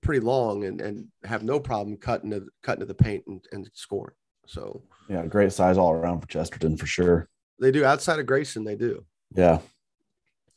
[0.03, 3.71] pretty long and, and have no problem cutting to cutting to the paint and, and
[3.75, 4.15] scoring.
[4.47, 7.29] So yeah, great size all around for Chesterton for sure.
[7.61, 8.65] They do outside of Grayson.
[8.65, 9.05] They do.
[9.35, 9.59] Yeah.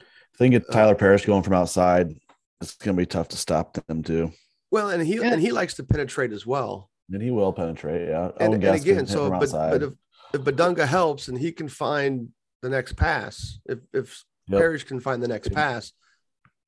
[0.01, 2.15] I think if uh, Tyler Parrish going from outside,
[2.61, 4.31] it's going to be tough to stop them too.
[4.71, 5.33] Well, and he yeah.
[5.33, 6.89] and he likes to penetrate as well.
[7.11, 8.07] And he will penetrate.
[8.07, 8.31] Yeah.
[8.39, 9.93] And, and again, so but, but if
[10.33, 12.29] if Bidunga helps and he can find
[12.61, 14.59] the next pass, if if yep.
[14.59, 15.93] Parrish can find the next pass,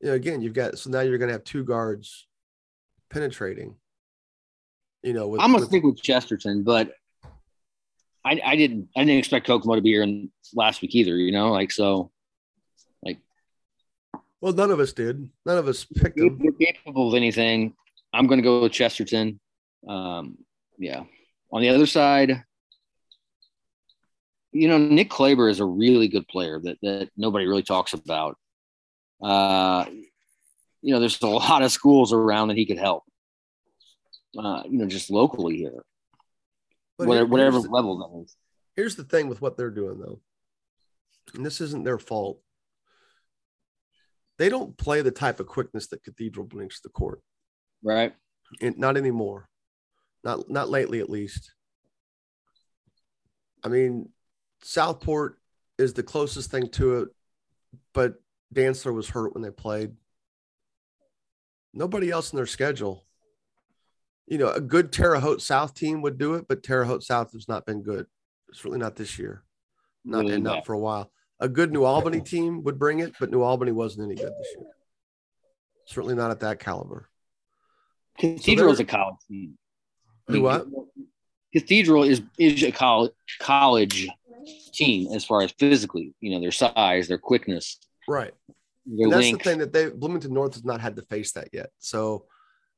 [0.01, 2.27] you know, again, you've got so now you're going to have two guards
[3.09, 3.75] penetrating.
[5.03, 6.91] You know, with, I'm gonna with, stick with Chesterton, but
[8.23, 11.15] I, I didn't I didn't expect Kokomo to be here in last week either.
[11.15, 12.11] You know, like so,
[13.03, 13.19] like.
[14.41, 15.29] Well, none of us did.
[15.45, 16.39] None of us picked them.
[16.41, 17.73] You're capable of anything.
[18.13, 19.39] I'm going to go with Chesterton.
[19.87, 20.37] Um,
[20.77, 21.03] yeah.
[21.51, 22.43] On the other side,
[24.55, 28.37] you know, Nick Klaber is a really good player that that nobody really talks about.
[29.21, 29.85] Uh,
[30.81, 33.03] you know, there's a lot of schools around that he could help.
[34.37, 35.83] Uh, you know, just locally here.
[36.97, 38.37] But whatever, whatever the, level that is.
[38.77, 40.21] Here's the thing with what they're doing, though,
[41.33, 42.39] and this isn't their fault.
[44.37, 47.21] They don't play the type of quickness that Cathedral brings to the court.
[47.83, 48.13] Right.
[48.61, 49.49] And not anymore.
[50.23, 51.51] Not not lately, at least.
[53.63, 54.09] I mean,
[54.65, 55.37] Southport
[55.77, 57.09] is the closest thing to it,
[57.93, 58.15] but
[58.53, 59.91] Dantzler was hurt when they played.
[61.73, 63.05] Nobody else in their schedule
[64.27, 67.31] you know, a good Terre Haute South team would do it, but Terre Haute South
[67.33, 68.07] has not been good.
[68.53, 69.43] Certainly not this year,
[70.03, 71.11] not really and not for a while.
[71.39, 74.55] A good New Albany team would bring it, but New Albany wasn't any good this
[74.57, 74.67] year.
[75.87, 77.09] Certainly not at that caliber.
[78.17, 79.57] Cathedral so is a college team.
[80.29, 80.65] Do what?
[81.53, 84.07] Cathedral is is a college college
[84.73, 87.79] team as far as physically, you know, their size, their quickness.
[88.07, 88.33] Right.
[88.85, 89.43] They're that's linked.
[89.43, 91.69] the thing that they Bloomington North has not had to face that yet.
[91.79, 92.25] So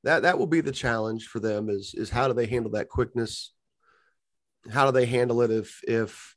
[0.03, 2.89] that that will be the challenge for them is is how do they handle that
[2.89, 3.53] quickness?
[4.71, 6.35] How do they handle it if if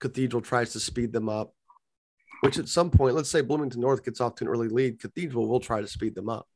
[0.00, 1.54] Cathedral tries to speed them up?
[2.40, 5.48] Which at some point, let's say Bloomington North gets off to an early lead, Cathedral
[5.48, 6.46] will try to speed them up.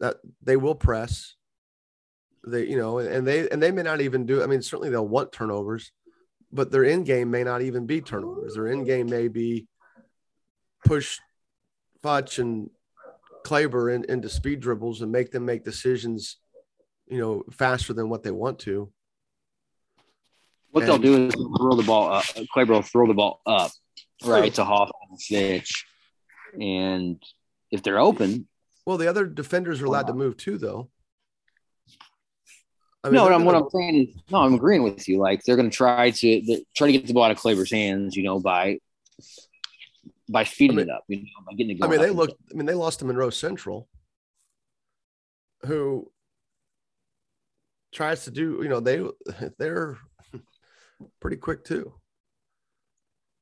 [0.00, 1.34] That they will press.
[2.46, 4.42] They, you know, and they and they may not even do.
[4.42, 5.92] I mean, certainly they'll want turnovers,
[6.54, 8.54] but their end game may not even be turnovers.
[8.54, 9.66] Their end game may be
[10.84, 11.18] push
[12.02, 12.70] Futch and
[13.44, 16.36] Klaber in, into speed dribbles and make them make decisions,
[17.08, 18.90] you know, faster than what they want to.
[20.70, 22.24] What they'll do is throw the ball up.
[22.52, 23.70] Clay will throw the ball up,
[24.24, 25.86] right to Hoffman and Fitch,
[26.60, 27.22] and
[27.70, 28.48] if they're open,
[28.86, 30.90] Well, the other defenders are allowed to move too, though.
[33.04, 33.24] I no.
[33.24, 35.18] they're What I'm, what I'm saying is, no, I'm agreeing with you.
[35.18, 38.16] Like they're going to try to try to get the ball out of Klaber's hands,
[38.16, 38.78] you know, by
[40.28, 42.34] by feeding I mean- it up, you know, by getting it I mean, they looked.
[42.50, 43.88] I mean, they lost to Monroe Central,
[45.66, 46.10] who
[47.92, 48.60] tries to do.
[48.62, 49.04] You know, they
[49.58, 49.98] they're
[51.20, 51.92] pretty quick too.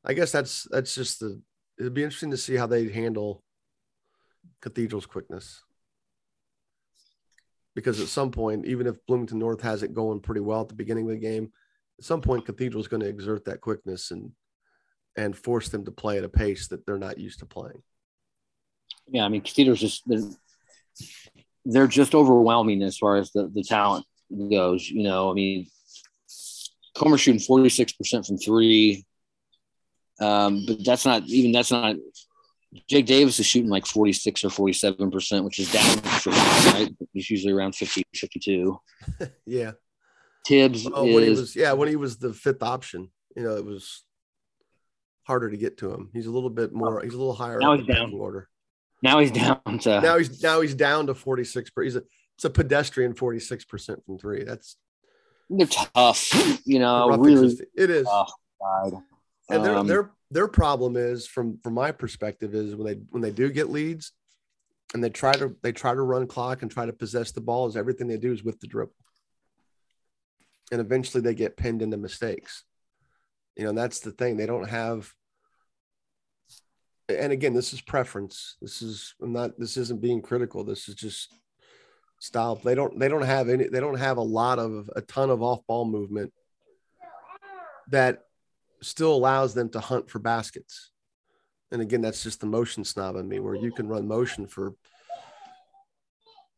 [0.05, 1.41] I guess that's that's just the.
[1.79, 3.43] It'd be interesting to see how they handle
[4.61, 5.63] Cathedral's quickness,
[7.75, 10.75] because at some point, even if Bloomington North has it going pretty well at the
[10.75, 11.53] beginning of the game,
[11.99, 14.33] at some point Cathedral's going to exert that quickness and
[15.17, 17.83] and force them to play at a pace that they're not used to playing.
[19.09, 20.23] Yeah, I mean, Cathedral's just they're,
[21.65, 24.07] they're just overwhelming as far as the, the talent
[24.51, 24.89] goes.
[24.89, 25.67] You know, I mean,
[26.97, 29.05] Comer's shooting forty six percent from three,
[30.21, 31.97] um, but that's not even that's not.
[32.89, 36.33] Jake Davis is shooting like forty six or forty seven percent, which is down from
[36.33, 36.89] right.
[37.13, 38.79] He's usually around 50, 52.
[39.47, 39.73] Yeah.
[40.47, 43.65] Tibbs Oh, when he was yeah, when he was the fifth option, you know, it
[43.65, 44.03] was
[45.25, 46.11] harder to get to him.
[46.13, 47.01] He's a little bit more.
[47.03, 48.13] He's a little higher Now he's down.
[48.13, 48.49] order.
[49.03, 51.71] now he's down to Now he's now he's down to forty six.
[51.81, 52.03] He's a
[52.37, 54.43] it's a pedestrian forty six percent from three.
[54.45, 54.77] That's
[55.51, 56.31] they're tough.
[56.67, 58.07] You know, really It is.
[58.07, 58.93] tough side.
[59.51, 63.23] and their Um, their their problem is from from my perspective is when they when
[63.23, 64.13] they do get leads
[64.95, 67.67] and they try to they try to run clock and try to possess the ball
[67.67, 68.95] is everything they do is with the dribble.
[70.71, 72.65] And eventually they get pinned into mistakes.
[73.57, 74.37] You know that's the thing.
[74.37, 75.13] They don't have
[77.09, 78.57] and again this is preference.
[78.63, 80.65] This is i'm not this isn't being critical.
[80.65, 81.35] This is just
[82.21, 82.57] style.
[82.57, 85.43] They don't they don't have any they don't have a lot of a ton of
[85.43, 86.33] off ball movement
[87.89, 88.25] that
[88.83, 90.91] still allows them to hunt for baskets.
[91.71, 94.75] And again, that's just the motion snob in me, where you can run motion for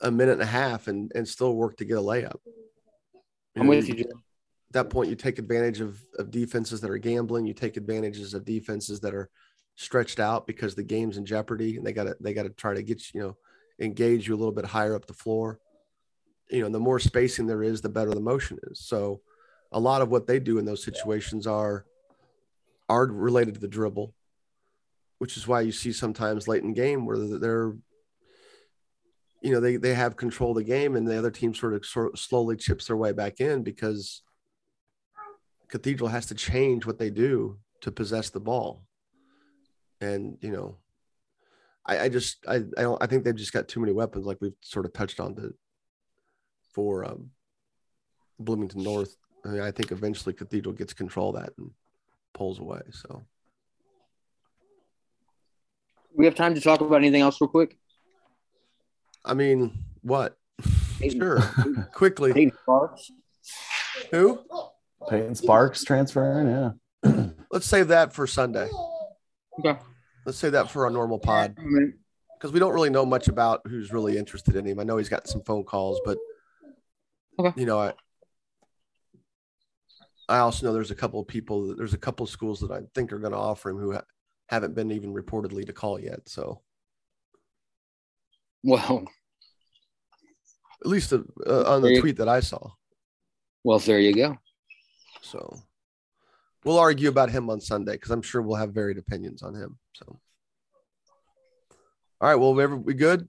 [0.01, 2.39] a minute and a half and, and still work to get a layup.
[2.45, 3.95] You I'm know, with you.
[3.95, 4.07] Jim.
[4.09, 7.47] At that point, you take advantage of, of defenses that are gambling.
[7.47, 9.31] You take advantages of defenses that are
[9.77, 12.75] stretched out because the game's in jeopardy, and they got to they got to try
[12.75, 13.37] to get you, you know
[13.81, 15.59] engage you a little bit higher up the floor.
[16.51, 18.81] You know, and the more spacing there is, the better the motion is.
[18.81, 19.23] So,
[19.73, 21.85] a lot of what they do in those situations are
[22.89, 24.15] are related to the dribble,
[25.19, 27.73] which is why you see sometimes late in game where they're,
[29.43, 31.85] you know, they they have control of the game and the other team sort of
[31.85, 34.23] sort of slowly chips their way back in because
[35.69, 38.85] Cathedral has to change what they do to possess the ball,
[40.01, 40.79] and you know,
[41.85, 44.39] I, I just I I don't I think they've just got too many weapons like
[44.41, 45.53] we've sort of touched on the
[46.73, 47.31] for um,
[48.39, 49.17] Bloomington North.
[49.45, 51.71] I mean, I think eventually Cathedral gets control of that and
[52.35, 52.81] pulls away.
[52.91, 53.25] So
[56.17, 57.77] We have time to talk about anything else real quick.
[59.25, 60.37] I mean, what?
[61.01, 61.41] Peyton- Sure.
[61.95, 62.33] Quickly.
[62.33, 63.11] Peyton Sparks.
[64.11, 64.41] Who?
[65.09, 67.31] Peyton Sparks transferring, yeah.
[67.51, 68.69] Let's save that for Sunday.
[69.59, 69.77] Okay.
[70.25, 71.57] Let's save that for our normal pod
[72.37, 74.79] because we don't really know much about who's really interested in him.
[74.81, 76.17] I know he's got some phone calls, but
[77.39, 77.61] Okay.
[77.61, 77.93] you know, I
[80.29, 82.71] I also know there's a couple of people that there's a couple of schools that
[82.71, 84.05] I think are going to offer him who ha-
[84.49, 86.29] haven't been even reportedly to call yet.
[86.29, 86.63] So
[88.63, 89.05] Well,
[90.83, 92.71] at least uh, uh, on the There you- tweet that I saw.
[93.65, 94.39] well, there you go.
[95.23, 95.59] So
[96.65, 99.79] we'll argue about him on Sunday because I'm sure we'll have varied opinions on him.
[99.95, 100.19] So
[102.21, 103.29] all right, well, we ever we good?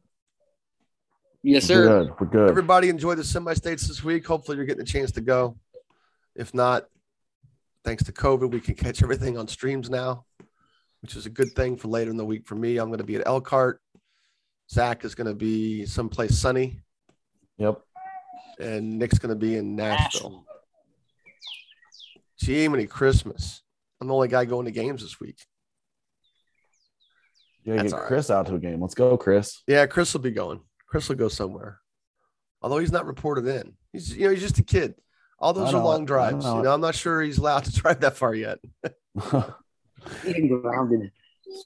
[1.44, 1.88] Yes, We're sir.
[2.06, 2.14] good.
[2.20, 2.50] We're good.
[2.50, 4.26] Everybody enjoy the semi-states this week.
[4.26, 5.58] Hopefully, you're getting a chance to go.
[6.36, 6.86] If not,
[7.84, 10.26] thanks to COVID, we can catch everything on streams now,
[11.02, 12.78] which is a good thing for later in the week for me.
[12.78, 13.82] I'm going to be at Elkhart.
[14.70, 16.82] Zach is going to be someplace sunny,
[17.60, 17.80] Yep.
[18.60, 20.44] and Nick's going to be in Nashville.
[22.40, 23.62] Gee, many Christmas.
[24.02, 25.38] I'm the only guy going to games this week.
[27.64, 28.08] Yeah, That's get all right.
[28.08, 28.82] Chris out to a game.
[28.82, 29.62] Let's go, Chris.
[29.68, 30.60] Yeah, Chris will be going.
[30.88, 31.80] Chris will go somewhere.
[32.62, 33.74] Although he's not reported in.
[33.94, 34.96] He's you know, he's just a kid.
[35.46, 36.44] All those are long drives.
[36.44, 38.58] know You know, I'm not sure he's allowed to drive that far yet.
[40.24, 41.12] Getting grounded.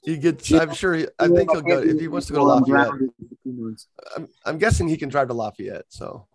[0.04, 2.44] He gets I'm sure he, I think he'll go if he wants to go to
[2.44, 2.88] Lafayette.
[2.90, 3.88] Grounded for two months.
[4.14, 5.86] I'm, I'm guessing he can drive to Lafayette.
[5.88, 6.26] So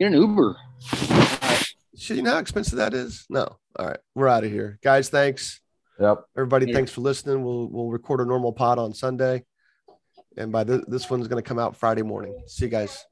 [0.00, 0.56] Get an Uber.
[1.96, 3.24] Should you know how expensive that is?
[3.30, 3.56] No.
[3.78, 3.98] All right.
[4.16, 4.80] We're out of here.
[4.82, 5.60] Guys, thanks.
[6.00, 6.24] yep.
[6.36, 6.74] Everybody, Yeah.
[6.74, 7.44] thanks for listening.
[7.44, 9.44] We'll we'll record a normal pod on Sunday.
[10.36, 12.36] And by the, this one's going to come out Friday morning.
[12.48, 13.04] See you guys.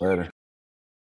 [0.00, 0.28] Later.